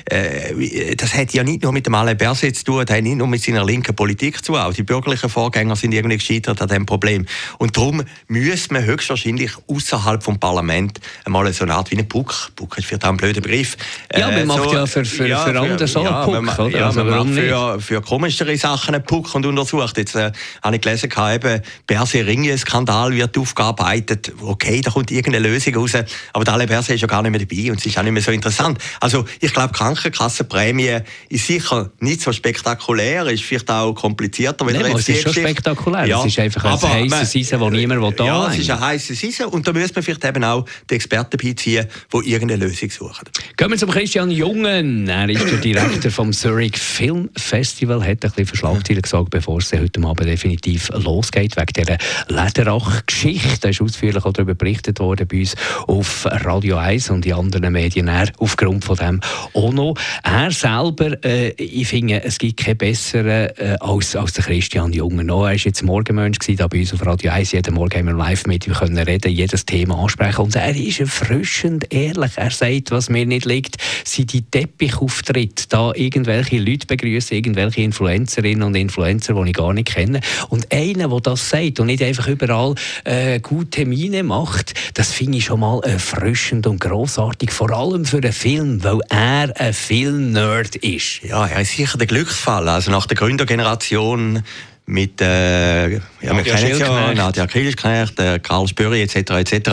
äh, 0.06 0.97
das 0.97 1.14
hat 1.14 1.32
ja 1.32 1.44
nicht 1.44 1.62
nur 1.62 1.73
mit 1.73 1.87
dem 1.87 1.94
Alain 1.94 2.17
Berset 2.17 2.56
zu 2.56 2.64
tun, 2.64 2.85
das 2.85 2.97
hat 2.97 3.02
nicht 3.02 3.17
nur 3.17 3.29
mit 3.29 3.43
seiner 3.43 3.64
linken 3.64 3.94
Politik 3.94 4.44
zu 4.44 4.52
tun. 4.52 4.61
Auch 4.61 4.73
die 4.73 4.82
bürgerlichen 4.82 5.31
Vorgänger 5.31 5.76
sind 5.76 5.93
irgendwie 5.93 6.19
gescheitert 6.19 6.61
an 6.61 6.69
diesem 6.69 6.87
Problem. 6.87 7.26
Und 7.58 7.76
darum 7.76 8.02
müssen 8.29 8.75
wir 8.75 8.85
höchstwahrscheinlich 8.85 9.52
außerhalb 9.69 10.23
vom 10.23 10.38
Parlament 10.38 11.00
einmal 11.25 11.52
so 11.52 11.64
eine 11.64 11.75
Art 11.75 11.91
wie 11.91 11.97
eine 11.97 12.05
Puck, 12.05 12.52
Puck 12.56 12.79
ist 12.79 13.05
auch 13.05 13.08
ein 13.08 13.17
blöder 13.17 13.41
Begriff, 13.41 13.76
ja, 14.14 14.26
man 14.26 14.38
äh, 14.38 14.44
macht 14.44 14.64
so, 14.64 14.73
ja 14.73 14.87
für, 14.87 15.05
für, 15.05 15.26
ja, 15.26 15.38
für 15.44 15.61
andere 15.61 15.87
so 15.87 16.02
ja, 16.02 16.25
Puck, 16.25 16.58
oder? 16.58 16.69
Ja, 16.69 16.87
also 16.87 17.06
warum 17.06 17.32
für, 17.32 17.81
für 17.81 18.00
komischere 18.00 18.56
Sachen 18.56 18.94
einen 18.94 19.05
Puck 19.05 19.35
und 19.35 19.47
untersucht. 19.47 19.97
Jetzt 19.97 20.14
äh, 20.14 20.32
habe 20.62 20.76
ich 20.76 20.82
gelesen, 20.82 21.11
eben, 21.32 21.62
Berse 21.87 22.26
Ringe-Skandal 22.26 23.12
wird 23.12 23.37
aufgearbeitet. 23.38 24.32
Okay, 24.41 24.81
da 24.81 24.91
kommt 24.91 25.11
irgendeine 25.11 25.49
Lösung 25.49 25.75
raus. 25.76 25.93
Aber 26.32 26.44
der 26.44 26.67
Berse 26.67 26.94
ist 26.94 27.00
ja 27.00 27.06
gar 27.06 27.23
nicht 27.23 27.31
mehr 27.31 27.41
dabei 27.41 27.70
und 27.70 27.79
es 27.79 27.87
ist 27.87 27.99
auch 27.99 28.02
nicht 28.02 28.12
mehr 28.12 28.23
so 28.23 28.31
interessant. 28.31 28.79
Also 29.00 29.25
ich 29.41 29.52
glaube, 29.52 29.73
Krankenkassenprämie 29.73 30.99
ist 31.29 31.47
sicher 31.47 31.91
nicht 32.00 32.23
so 32.23 32.32
spektakulär, 32.32 33.26
ist 33.26 33.43
vielleicht 33.43 33.70
auch 33.70 33.94
komplizierter. 33.94 34.67
Wenn 34.67 34.76
nee, 34.76 34.93
es 34.93 35.08
ist 35.08 35.23
schon 35.23 35.32
spektakulär. 35.32 36.06
Ja, 36.06 36.20
es 36.20 36.26
ist 36.26 36.38
einfach 36.38 36.64
ein 36.64 37.11
heißes 37.11 37.37
Eisen, 37.37 37.61
das 37.61 37.70
niemand 37.70 38.20
da 38.20 38.25
Ja, 38.25 38.49
es 38.49 38.58
ist 38.58 38.70
ein 38.70 38.81
heißes 38.81 39.25
Eisen 39.25 39.47
und 39.47 39.67
da 39.67 39.73
müsste 39.73 39.94
man 39.94 40.02
vielleicht 40.02 40.25
eben 40.25 40.44
auch 40.44 40.64
die 40.88 40.94
Experten 40.94 41.37
beiziehen, 41.37 41.87
die 42.12 42.31
irgendeine 42.31 42.67
Lösung 42.67 42.91
suchen. 42.91 43.29
Gehen 43.56 43.79
zum 43.80 43.90
Christian 43.92 44.30
Jungen. 44.30 45.08
Er 45.08 45.30
ist 45.30 45.50
der 45.50 45.56
Direktor 45.56 46.10
vom 46.10 46.34
Zurich 46.34 46.76
Film 46.76 47.30
Festival. 47.34 48.04
Hat 48.04 48.22
ein 48.22 48.30
bisschen 48.32 49.00
gesagt, 49.00 49.30
bevor 49.30 49.56
es 49.56 49.72
heute 49.72 50.02
Abend 50.02 50.28
definitiv 50.28 50.90
losgeht, 50.92 51.56
wegen 51.56 51.72
dieser 51.74 51.96
Lederach-Geschichte. 52.28 53.60
Da 53.62 53.68
ist 53.70 53.80
ausführlich 53.80 54.22
darüber 54.22 54.54
berichtet 54.54 55.00
worden 55.00 55.26
bei 55.26 55.38
uns 55.38 55.54
auf 55.87 56.26
Radio 56.26 56.76
1 56.76 57.08
und 57.08 57.25
in 57.25 57.32
anderen 57.32 57.72
Medien. 57.72 58.08
Er, 58.08 58.30
aufgrund 58.37 58.84
von 58.84 58.96
dem 58.96 59.20
auch 59.54 59.72
noch. 59.72 59.94
Er 60.25 60.50
selber, 60.50 61.16
äh, 61.25 61.52
ich 61.52 61.88
finde, 61.88 62.22
es 62.22 62.38
gibt 62.38 62.62
keinen 62.62 62.76
besseren 62.76 63.49
äh, 63.56 63.78
als, 63.80 64.14
als 64.14 64.34
der 64.34 64.44
Christian 64.44 64.92
Jungen. 64.92 65.30
er 65.30 65.37
war 65.37 65.52
jetzt 65.54 65.82
Morgenmensch 65.82 66.37
da 66.54 66.66
bei 66.66 66.80
uns 66.80 66.92
auf 66.92 67.06
Radio 67.06 67.30
1. 67.30 67.52
Jeden 67.52 67.72
Morgen 67.72 67.99
haben 67.99 68.06
wir 68.08 68.14
live 68.14 68.44
mit 68.44 68.66
ihm 68.66 68.75
reden, 68.75 69.32
jedes 69.32 69.64
Thema 69.64 70.02
ansprechen. 70.02 70.42
Und 70.42 70.54
er 70.54 70.76
ist 70.76 71.00
erfrischend 71.00 71.87
ehrlich. 71.94 72.32
Er 72.37 72.50
sagt, 72.50 72.90
was 72.90 73.08
mir 73.08 73.25
nicht 73.25 73.46
liegt 73.46 73.69
sind 74.04 74.32
die 74.32 74.42
Teppichauftritte, 74.42 75.64
da 75.68 75.92
irgendwelche 75.94 76.58
Leute 76.58 76.86
begrüßen, 76.86 77.36
irgendwelche 77.36 77.82
Influencerinnen 77.82 78.62
und 78.62 78.74
Influencer, 78.74 79.34
die 79.34 79.50
ich 79.50 79.56
gar 79.56 79.72
nicht 79.72 79.88
kenne. 79.88 80.20
Und 80.48 80.72
einer, 80.72 81.08
der 81.08 81.20
das 81.20 81.48
sagt 81.48 81.80
und 81.80 81.86
nicht 81.86 82.02
einfach 82.02 82.28
überall 82.28 82.74
äh, 83.04 83.40
gute 83.40 83.70
Termine 83.70 84.22
macht, 84.22 84.74
das 84.94 85.12
finde 85.12 85.38
ich 85.38 85.44
schon 85.44 85.60
mal 85.60 85.80
erfrischend 85.84 86.66
und 86.66 86.80
großartig, 86.80 87.50
vor 87.50 87.70
allem 87.70 88.04
für 88.04 88.18
einen 88.18 88.32
Film, 88.32 88.82
weil 88.82 89.00
er 89.08 89.52
ein 89.58 89.72
Film-Nerd 89.72 90.76
ist. 90.76 91.22
Ja, 91.22 91.46
er 91.46 91.62
ist 91.62 91.76
sicher 91.76 91.98
der 91.98 92.06
Glücksfall. 92.06 92.68
Also 92.68 92.90
nach 92.90 93.06
der 93.06 93.16
Gründergeneration 93.16 94.42
mit 94.90 95.20
äh, 95.20 95.90
ja, 95.92 96.00
wir 96.23 96.42
kennen 96.42 96.78
ja, 96.78 97.14
Nadja 97.14 97.47
Kilischknecht, 97.47 98.18
äh, 98.18 98.38
Karl 98.40 98.68
Spöri 98.68 99.02
etc. 99.02 99.16
etc. 99.30 99.70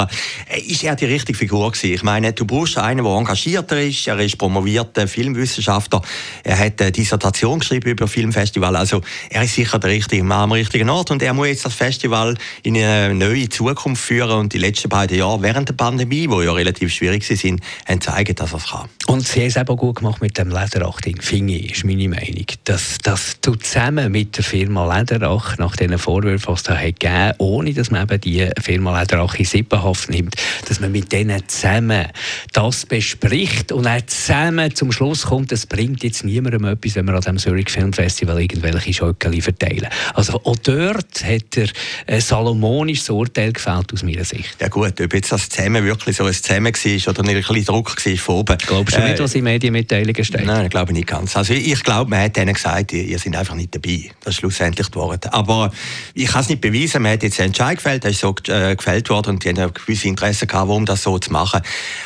Ist 0.67 0.83
er 0.83 0.95
die 0.95 1.05
richtige 1.05 1.37
Figur 1.37 1.71
gewesen? 1.71 1.93
Ich 1.93 2.03
meine, 2.03 2.33
du 2.33 2.45
brauchst 2.45 2.77
einen, 2.77 3.03
der 3.03 3.13
engagierter 3.13 3.81
ist. 3.81 4.07
Er 4.07 4.19
ist 4.19 4.37
promovierter 4.37 5.07
Filmwissenschaftler. 5.07 6.01
Er 6.43 6.57
hat 6.57 6.81
eine 6.81 6.91
Dissertation 6.91 7.59
geschrieben 7.59 7.89
über 7.89 8.07
Filmfestival. 8.07 8.75
Also 8.75 9.01
er 9.29 9.43
ist 9.43 9.55
sicher 9.55 9.79
der 9.79 9.89
richtige 9.89 10.23
Mann 10.23 10.43
am 10.43 10.51
richtigen 10.53 10.89
Ort 10.89 11.11
und 11.11 11.21
er 11.21 11.33
muss 11.33 11.47
jetzt 11.47 11.65
das 11.65 11.73
Festival 11.73 12.37
in 12.63 12.77
eine 12.77 13.13
neue 13.13 13.49
Zukunft 13.49 14.03
führen. 14.03 14.37
Und 14.37 14.53
die 14.53 14.59
letzten 14.59 14.89
beiden 14.89 15.17
Jahre 15.17 15.41
während 15.41 15.69
der 15.69 15.73
Pandemie, 15.73 16.29
wo 16.29 16.41
ja 16.41 16.53
relativ 16.53 16.93
schwierig 16.93 17.25
sind, 17.25 17.61
haben 17.87 17.99
gezeigt, 17.99 18.39
dass 18.39 18.53
er 18.53 18.57
es 18.57 18.67
kann. 18.69 18.89
Und 19.07 19.27
sie 19.27 19.39
haben 19.39 19.47
es 19.47 19.55
eben 19.55 19.75
gut 19.75 19.97
gemacht 19.97 20.21
mit 20.21 20.37
dem 20.37 20.49
Lederachting, 20.49 21.21
finde 21.21 21.55
ich, 21.55 21.73
ist 21.73 21.85
meine 21.85 22.07
Meinung. 22.07 22.45
Dass, 22.63 22.97
du 23.41 23.55
zusammen 23.55 24.11
mit 24.11 24.37
der 24.37 24.43
Firma 24.43 24.97
Leder 24.97 25.06
Lederach 25.13 25.57
nach 25.57 25.75
diesen 25.75 25.97
Vorwürfen, 25.97 26.47
was 26.47 26.59
es 26.59 26.63
da 26.63 26.75
hat 26.75 26.99
gegeben 26.99 27.33
ohne 27.37 27.73
dass 27.73 27.91
man 27.91 28.03
eben 28.03 28.21
die 28.21 28.49
Firma 28.61 28.99
Lederach 28.99 29.35
in 29.35 29.45
Sippenhaft 29.45 30.09
nimmt, 30.09 30.35
dass 30.67 30.79
man 30.79 30.91
mit 30.91 31.11
denen 31.11 31.47
zusammen 31.47 32.07
das 32.53 32.85
bespricht 32.85 33.71
und 33.71 33.87
auch 33.87 34.01
zusammen 34.05 34.73
zum 34.75 34.91
Schluss 34.91 35.23
kommt, 35.23 35.51
es 35.51 35.65
bringt 35.65 36.03
jetzt 36.03 36.23
niemandem 36.23 36.65
etwas, 36.65 36.95
wenn 36.95 37.05
wir 37.05 37.13
an 37.13 37.21
dem 37.21 37.37
Zurich 37.37 37.69
Film 37.69 37.93
Festival 37.93 38.41
irgendwelche 38.41 38.93
Schöckeli 38.93 39.41
verteilen. 39.41 39.87
Also 40.13 40.41
auch 40.43 40.55
dort 40.57 41.23
hat 41.23 41.57
er 41.57 41.67
ein 42.07 42.21
salomonisches 42.21 43.09
Urteil 43.09 43.53
gefällt 43.53 43.93
aus 43.93 44.03
meiner 44.03 44.25
Sicht. 44.25 44.57
Ja 44.59 44.67
gut, 44.67 44.99
ob 44.99 45.13
jetzt 45.13 45.31
das 45.31 45.49
Zusammen 45.49 45.83
wirklich 45.83 46.17
so 46.17 46.25
ein 46.25 46.33
Zusammen 46.33 46.73
war 46.73 47.09
oder 47.09 47.23
ein 47.23 47.35
bisschen 47.35 47.65
Druck 47.65 48.05
war 48.05 48.17
von 48.17 48.35
oben. 48.35 48.57
Glaubst 48.65 48.95
du 48.95 49.01
äh, 49.01 49.09
nicht, 49.09 49.19
was 49.19 49.35
in 49.35 49.43
Medienmitteilungen 49.43 50.23
steht? 50.23 50.45
Nein, 50.45 50.65
ich 50.65 50.71
glaube 50.71 50.93
nicht 50.93 51.07
ganz. 51.07 51.35
Also 51.35 51.53
ich, 51.53 51.71
ich 51.71 51.83
glaube, 51.83 52.09
man 52.09 52.21
hat 52.21 52.37
ihnen 52.37 52.53
gesagt, 52.53 52.93
ihr, 52.93 53.03
ihr 53.03 53.19
seid 53.19 53.35
einfach 53.35 53.55
nicht 53.55 53.73
dabei. 53.73 54.09
Das 54.23 54.33
ist 54.33 54.39
schlussendlich 54.39 54.87
die 54.87 54.96
Wahrheit. 54.97 55.33
Aber 55.33 55.71
ich 56.13 56.27
kann 56.27 56.41
es 56.41 56.49
nicht 56.49 56.61
beweisen. 56.61 57.01
Man 57.01 57.13
hat 57.13 57.23
jetzt 57.23 57.39
einen 57.39 57.47
Entscheid 57.47 57.77
gefällt, 57.77 58.03
der 58.03 58.11
ist 58.11 58.19
so 58.19 58.35
äh, 58.47 58.75
gefällt 58.75 59.09
worden 59.09 59.31
und 59.31 59.43
die 59.43 59.49
haben 59.49 59.73
gewisse 59.73 60.07
Interesse 60.07 60.47
gehabt, 60.47 60.69
um 60.69 60.85
das 60.85 61.03
so 61.03 61.17
zu 61.19 61.31
machen. 61.31 61.61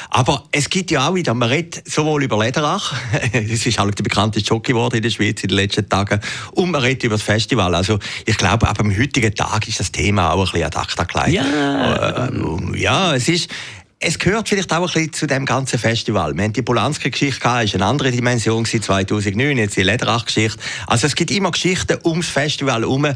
Aber 0.10 0.44
es 0.52 0.70
gibt 0.70 0.92
ja 0.92 1.08
auch 1.08 1.16
wieder, 1.16 1.34
man 1.34 1.50
redet 1.50 1.88
sowohl 1.90 2.24
über 2.24 2.44
Lederach, 2.44 2.94
das 3.34 3.66
ist 3.66 3.78
halt 3.78 3.98
der 3.98 4.04
bekannteste 4.04 4.48
Jockey 4.48 4.74
geworden 4.74 4.98
in 4.98 5.04
der 5.04 5.10
Schweiz 5.10 5.42
in 5.44 5.50
den 5.50 5.58
letzten 5.58 5.88
Tagen, 5.88 6.20
und 6.52 6.72
man 6.72 6.82
redet 6.82 7.04
über 7.04 7.16
das 7.16 7.24
Festival. 7.24 7.74
Also 7.76 8.00
ich 8.26 8.38
glaube, 8.38 8.68
ab 8.68 8.78
dem 8.78 8.96
heutigen 8.98 9.34
Tag 9.34 9.68
ist 9.68 9.80
das 9.80 9.92
Thema 9.92 10.32
auch 10.32 10.40
ein 10.40 10.52
bisschen 10.52 10.64
ad 10.64 10.78
acta 10.78 11.04
gelegt. 11.04 11.46
Ja. 11.46 12.28
Äh, 12.28 12.32
ja, 12.78 13.16
es 13.16 13.28
ist, 13.28 13.50
es 14.04 14.18
gehört 14.18 14.50
vielleicht 14.50 14.74
auch 14.74 14.78
ein 14.78 14.86
bisschen 14.86 15.14
zu 15.14 15.28
dem 15.28 15.46
ganzen 15.46 15.78
Festival. 15.78 16.36
Wir 16.36 16.44
haben 16.44 16.54
die 16.54 16.64
Polanski-Geschichte 16.64 17.40
gehabt, 17.40 17.66
ist 17.66 17.76
eine 17.76 17.86
andere 17.86 18.10
Dimension 18.10 18.66
2009, 18.66 19.58
jetzt 19.60 19.78
die 19.78 19.84
Lederach-Geschichte. 19.84 20.60
Also 20.88 21.06
es 21.06 21.16
gibt 21.16 21.30
immer 21.30 21.52
Geschichten 21.52 22.00
ums 22.04 22.28
Festival 22.28 22.82
herum. 22.82 23.14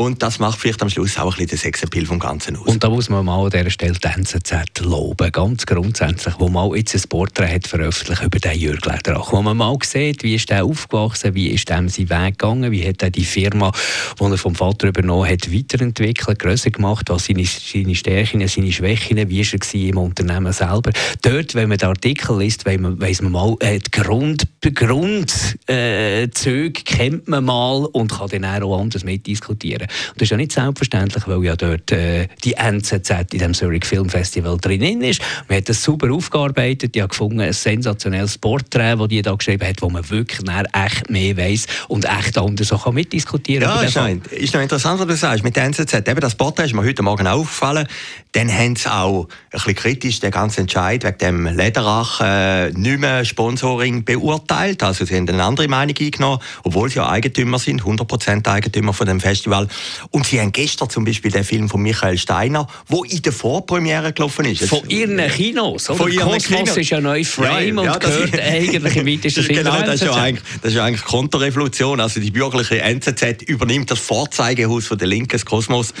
Und 0.00 0.22
das 0.22 0.38
macht 0.38 0.58
vielleicht 0.58 0.80
am 0.80 0.88
Schluss 0.88 1.18
auch 1.18 1.24
ein 1.24 1.30
bisschen 1.30 1.48
den 1.48 1.58
Sexappeal 1.58 2.06
vom 2.06 2.18
Ganzen 2.18 2.56
aus. 2.56 2.66
Und 2.66 2.82
da 2.82 2.88
muss 2.88 3.10
man 3.10 3.22
mal 3.22 3.44
an 3.44 3.50
dieser 3.50 3.68
Stelle 3.68 3.92
die 4.02 4.08
NZZ 4.08 4.80
loben, 4.80 5.30
ganz 5.30 5.66
grundsätzlich, 5.66 6.36
wo 6.38 6.48
man 6.48 6.74
jetzt 6.74 6.94
ein 6.94 7.02
Porträt 7.06 7.56
hat 7.56 7.68
veröffentlicht 7.68 8.22
über 8.22 8.38
den 8.38 8.58
Jürg 8.58 8.82
Lederach, 8.86 9.30
wo 9.30 9.42
man 9.42 9.58
mal 9.58 9.76
sieht, 9.82 10.22
wie 10.22 10.36
ist 10.36 10.48
der 10.48 10.64
aufgewachsen, 10.64 11.34
wie 11.34 11.48
ist 11.48 11.68
dem 11.68 11.90
sein 11.90 12.08
Weg 12.08 12.38
gegangen, 12.38 12.72
wie 12.72 12.88
hat 12.88 13.02
er 13.02 13.10
die 13.10 13.26
Firma, 13.26 13.72
die 14.18 14.24
er 14.24 14.38
vom 14.38 14.54
Vater 14.54 14.88
übernommen 14.88 15.28
hat, 15.28 15.52
weiterentwickelt, 15.52 16.38
grösser 16.38 16.70
gemacht, 16.70 17.10
was 17.10 17.26
seine, 17.26 17.44
seine 17.44 17.94
Stärken, 17.94 18.48
seine 18.48 18.72
Schwächen, 18.72 19.28
wie 19.28 19.40
ist 19.40 19.52
er 19.52 19.74
im 19.74 19.98
Unternehmen 19.98 20.54
selber. 20.54 20.92
Dort, 21.20 21.54
wenn 21.54 21.68
man 21.68 21.76
den 21.76 21.90
Artikel 21.90 22.38
liest, 22.38 22.64
weiss 22.64 23.20
man 23.20 23.32
mal, 23.32 23.54
äh, 23.60 23.78
die 23.78 23.90
Grund, 23.90 24.46
Grundzüge 24.62 25.50
äh, 25.66 26.70
kennt 26.70 27.28
man 27.28 27.44
mal 27.44 27.84
und 27.84 28.12
kann 28.12 28.28
dann 28.28 28.62
auch 28.62 28.80
anders 28.80 29.04
mitdiskutieren. 29.04 29.89
Und 30.10 30.20
das 30.20 30.26
ist 30.26 30.30
ja 30.30 30.36
nicht 30.36 30.52
selbstverständlich, 30.52 31.26
weil 31.26 31.44
ja 31.44 31.56
dort 31.56 31.92
äh, 31.92 32.28
die 32.44 32.54
NZZ 32.54 33.10
in 33.32 33.38
dem 33.38 33.54
Zurich 33.54 33.84
Film 33.84 34.08
Festival 34.08 34.56
drin 34.58 35.02
ist. 35.02 35.20
Man 35.48 35.58
hat 35.58 35.68
das 35.68 35.82
super 35.82 36.12
aufgearbeitet. 36.12 36.96
Habe 36.96 37.08
gefunden, 37.08 37.40
ein 37.40 37.52
sensationelles 37.52 38.38
Porträt, 38.38 38.96
das 38.96 39.08
die 39.08 39.22
da 39.22 39.34
geschrieben 39.34 39.66
hat, 39.66 39.82
wo 39.82 39.90
man 39.90 40.08
wirklich 40.10 40.40
echt 40.72 41.10
mehr 41.10 41.36
weiß 41.36 41.66
und 41.88 42.04
echt 42.04 42.38
anders 42.38 42.72
auch 42.72 42.90
mitdiskutieren 42.92 43.66
kann. 43.68 43.82
Ja, 43.82 43.88
ist 43.88 43.96
noch, 43.96 44.32
ist 44.32 44.54
noch 44.54 44.60
interessant, 44.60 45.00
was 45.00 45.06
du 45.06 45.16
sagst 45.16 45.44
mit 45.44 45.56
der 45.56 45.64
NZZ. 45.64 45.94
Eben 45.94 46.20
das 46.20 46.34
Porträt 46.34 46.66
ist 46.66 46.74
mir 46.74 46.84
heute 46.84 47.02
Morgen 47.02 47.26
aufgefallen. 47.26 47.86
Dann 48.32 48.52
haben 48.52 48.76
sie 48.76 48.92
auch 48.92 49.24
ein 49.24 49.28
bisschen 49.50 49.74
kritisch 49.74 50.20
den 50.20 50.30
ganzen 50.30 50.60
Entscheid 50.60 51.02
wegen 51.04 51.18
dem 51.18 51.46
Lederach 51.46 52.20
äh, 52.20 52.70
nicht 52.70 53.00
mehr 53.00 53.24
Sponsoring 53.24 54.04
beurteilt. 54.04 54.82
Also 54.82 55.04
sie 55.04 55.16
haben 55.16 55.28
eine 55.28 55.42
andere 55.42 55.68
Meinung 55.68 55.96
eingenommen, 55.98 56.40
obwohl 56.62 56.88
sie 56.88 56.96
ja 56.96 57.08
Eigentümer 57.08 57.58
sind, 57.58 57.82
100% 57.82 58.46
Eigentümer 58.46 58.92
von 58.92 59.06
dem 59.06 59.20
Festival. 59.20 59.66
Und 60.10 60.26
sie 60.26 60.40
haben 60.40 60.52
gestern 60.52 60.90
zum 60.90 61.04
Beispiel 61.04 61.30
den 61.30 61.44
Film 61.44 61.68
von 61.68 61.82
Michael 61.82 62.18
Steiner, 62.18 62.66
wo 62.88 63.04
in 63.04 63.22
der 63.22 63.32
Vorpremiere 63.32 64.12
gelaufen 64.12 64.44
ist. 64.44 64.64
Von 64.64 64.88
ihren 64.88 65.18
Kinos, 65.30 65.90
oder? 65.90 65.98
Von 65.98 66.12
ihren 66.12 66.24
Kosmos 66.24 66.44
Kinos. 66.44 66.76
ist 66.76 66.90
ja 66.90 67.00
neu 67.00 67.24
Frame 67.24 67.78
ja, 67.78 67.92
und 67.92 68.00
gehört 68.00 68.34
ist, 68.34 68.40
eigentlich 68.40 68.96
im 68.96 69.06
weitesten 69.06 69.42
Sinne 69.44 69.58
Genau, 69.58 69.82
das 69.82 69.94
ist, 69.96 70.04
ja 70.04 70.14
eigentlich, 70.14 70.44
das 70.62 70.72
ist 70.72 70.76
ja 70.76 70.84
eigentlich 70.84 71.04
Konterrevolution. 71.04 72.00
Also 72.00 72.20
die 72.20 72.30
bürgerliche 72.30 72.80
NZZ 72.80 73.42
übernimmt 73.46 73.90
das 73.90 73.98
Vorzeigehaus 73.98 74.86
von 74.86 74.98
der 74.98 75.08
Linken, 75.08 75.40
Kosmos. 75.44 75.92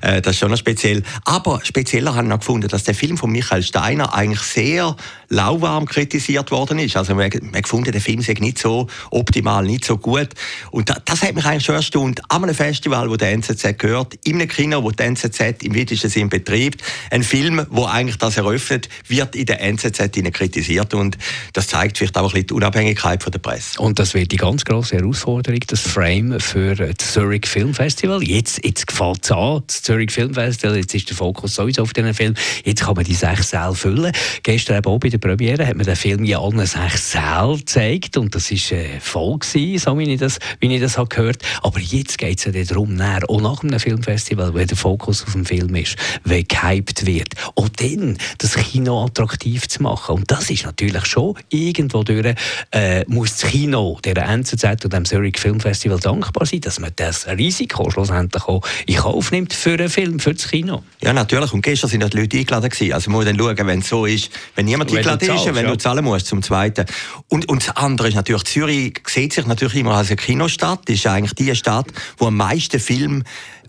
Äh, 0.00 0.20
das 0.20 0.34
ist 0.34 0.40
schon 0.40 0.50
noch 0.50 0.58
speziell. 0.58 1.02
Aber 1.24 1.60
spezieller 1.64 2.14
habe 2.14 2.24
ich 2.24 2.30
noch 2.30 2.40
gefunden, 2.40 2.68
dass 2.68 2.84
der 2.84 2.94
Film 2.94 3.16
von 3.16 3.30
Michael 3.30 3.62
Steiner 3.62 4.14
eigentlich 4.14 4.40
sehr 4.40 4.96
lauwarm 5.28 5.86
kritisiert 5.86 6.50
worden 6.50 6.78
ist. 6.78 6.96
Also 6.96 7.14
man, 7.14 7.30
man 7.52 7.62
gefunden, 7.62 7.92
der 7.92 8.00
Film 8.00 8.22
sei 8.22 8.34
nicht 8.38 8.58
so 8.58 8.86
optimal, 9.10 9.64
nicht 9.64 9.84
so 9.84 9.98
gut. 9.98 10.28
Und 10.70 10.88
das, 10.88 10.98
das 11.04 11.22
hat 11.22 11.34
mich 11.34 11.44
eigentlich 11.44 11.64
schon 11.64 11.74
erstaunt. 11.74 12.22
An 12.28 12.44
einem 12.44 12.54
Festival, 12.54 13.10
wo 13.10 13.16
der 13.18 13.32
NZZ 13.32 13.78
gehört, 13.78 14.14
in 14.24 14.36
einem 14.36 14.48
Kino, 14.48 14.82
wo 14.82 14.90
der 14.90 15.06
NZZ 15.06 15.62
im 15.62 15.76
weitesten 15.76 16.08
Sinn 16.08 16.28
betreibt, 16.28 16.82
ein 17.10 17.22
Film, 17.22 17.66
wo 17.70 17.84
eigentlich 17.84 18.18
das 18.18 18.36
eröffnet, 18.36 18.88
wird 19.08 19.36
in 19.36 19.46
der 19.46 19.60
NZZ 19.60 20.10
kritisiert 20.32 20.94
und 20.94 21.18
das 21.52 21.68
zeigt 21.68 21.98
vielleicht 21.98 22.16
auch 22.16 22.22
ein 22.22 22.32
bisschen 22.32 22.46
die 22.48 22.54
Unabhängigkeit 22.54 23.22
von 23.22 23.32
der 23.32 23.38
Presse. 23.38 23.80
Und 23.80 23.98
das 23.98 24.14
wird 24.14 24.32
die 24.32 24.36
ganz 24.36 24.64
große 24.64 24.96
Herausforderung, 24.96 25.60
das 25.66 25.80
Frame 25.80 26.40
für 26.40 26.74
das 26.74 27.12
Zurich 27.12 27.46
Film 27.46 27.74
Festival. 27.74 28.22
Jetzt, 28.22 28.64
jetzt 28.64 28.90
fängt 28.90 29.24
es 29.24 29.30
an, 29.30 29.62
das 29.66 29.82
Zurich 29.82 30.10
Film 30.10 30.34
Festival, 30.34 30.76
jetzt 30.76 30.94
ist 30.94 31.08
der 31.10 31.16
Fokus 31.16 31.54
sowieso 31.54 31.82
auf 31.82 31.92
diesen 31.92 32.14
Film. 32.14 32.34
Jetzt 32.64 32.84
kann 32.84 32.94
man 32.94 33.04
die 33.04 33.14
sechs 33.14 33.50
Säle 33.50 33.74
füllen. 33.74 34.12
Gestern 34.42 34.84
auch 34.84 34.98
bei 34.98 35.08
der 35.08 35.18
Premiere 35.18 35.66
hat 35.66 35.76
man 35.76 35.86
den 35.86 35.96
Film 35.96 36.24
in 36.24 36.36
allen 36.36 36.66
sechs 36.66 37.12
Sälen 37.12 37.56
gezeigt 37.58 38.16
und 38.16 38.34
das 38.34 38.50
war 38.50 38.78
äh, 38.78 39.00
voll 39.00 39.38
gewesen, 39.38 39.78
so 39.78 39.98
wie 39.98 40.12
ich 40.12 40.20
das, 40.20 40.38
wie 40.60 40.74
ich 40.74 40.80
das 40.80 40.98
habe 40.98 41.08
gehört. 41.08 41.42
Aber 41.62 41.80
jetzt 41.80 42.18
geht 42.18 42.38
es 42.38 42.44
ja 42.44 42.64
darum, 42.64 42.94
näher, 43.08 43.22
auch 43.28 43.40
nach 43.40 43.62
einem 43.62 43.80
Filmfestival, 43.80 44.54
wo 44.54 44.58
der 44.58 44.76
Fokus 44.76 45.24
auf 45.24 45.32
dem 45.32 45.44
Film 45.44 45.74
ist, 45.74 45.96
wenn 46.24 46.46
gehypt 46.46 47.06
wird, 47.06 47.28
auch 47.54 47.68
dann 47.68 48.18
das 48.38 48.54
Kino 48.54 49.04
attraktiv 49.04 49.68
zu 49.68 49.82
machen. 49.82 50.16
Und 50.16 50.30
das 50.30 50.50
ist 50.50 50.64
natürlich 50.64 51.06
schon 51.06 51.34
irgendwo 51.48 52.02
durch, 52.02 52.34
äh, 52.72 53.04
muss 53.06 53.36
das 53.36 53.50
Kino 53.50 53.98
der 54.04 54.16
NZZ 54.28 54.84
und 54.84 54.92
dem 54.92 55.04
Zurich 55.04 55.38
Filmfestival 55.38 55.98
dankbar 55.98 56.46
sein, 56.46 56.60
dass 56.60 56.78
man 56.78 56.92
das 56.96 57.26
Risiko 57.26 57.90
schlussendlich 57.90 58.44
auch 58.44 58.62
in 58.86 58.96
Kauf 58.96 59.30
nimmt 59.30 59.52
für 59.52 59.74
einen 59.74 59.88
Film, 59.88 60.18
für 60.18 60.34
das 60.34 60.48
Kino. 60.48 60.82
Ja, 61.02 61.12
natürlich. 61.12 61.52
Und 61.52 61.62
gestern 61.62 61.90
sind 61.90 62.12
die 62.12 62.16
Leute 62.16 62.38
eingeladen 62.38 62.70
gewesen. 62.70 62.92
Also 62.92 63.10
muss 63.10 63.24
man 63.24 63.36
dann 63.36 63.46
schauen, 63.56 63.66
wenn 63.66 63.80
es 63.80 63.88
so 63.88 64.06
ist, 64.06 64.30
wenn 64.54 64.66
niemand 64.66 64.90
wenn 64.90 64.98
eingeladen 64.98 65.30
ist, 65.30 65.54
wenn 65.54 65.64
ja. 65.64 65.70
du 65.70 65.78
zahlen 65.78 66.04
musst 66.04 66.26
zum 66.26 66.42
Zweiten. 66.42 66.86
Und, 67.28 67.48
und 67.48 67.66
das 67.66 67.76
andere 67.76 68.08
ist 68.08 68.14
natürlich, 68.14 68.44
Zürich 68.44 69.00
sieht 69.06 69.32
sich 69.32 69.46
natürlich 69.46 69.76
immer 69.76 69.94
als 69.94 70.08
eine 70.08 70.16
Kinostadt. 70.16 70.80
Das 70.86 70.96
ist 70.96 71.06
eigentlich 71.06 71.34
die 71.34 71.54
Stadt, 71.54 71.86
wo 72.18 72.26
am 72.26 72.36
meisten 72.36 72.80
Filme 72.80 72.97
Film 72.98 73.22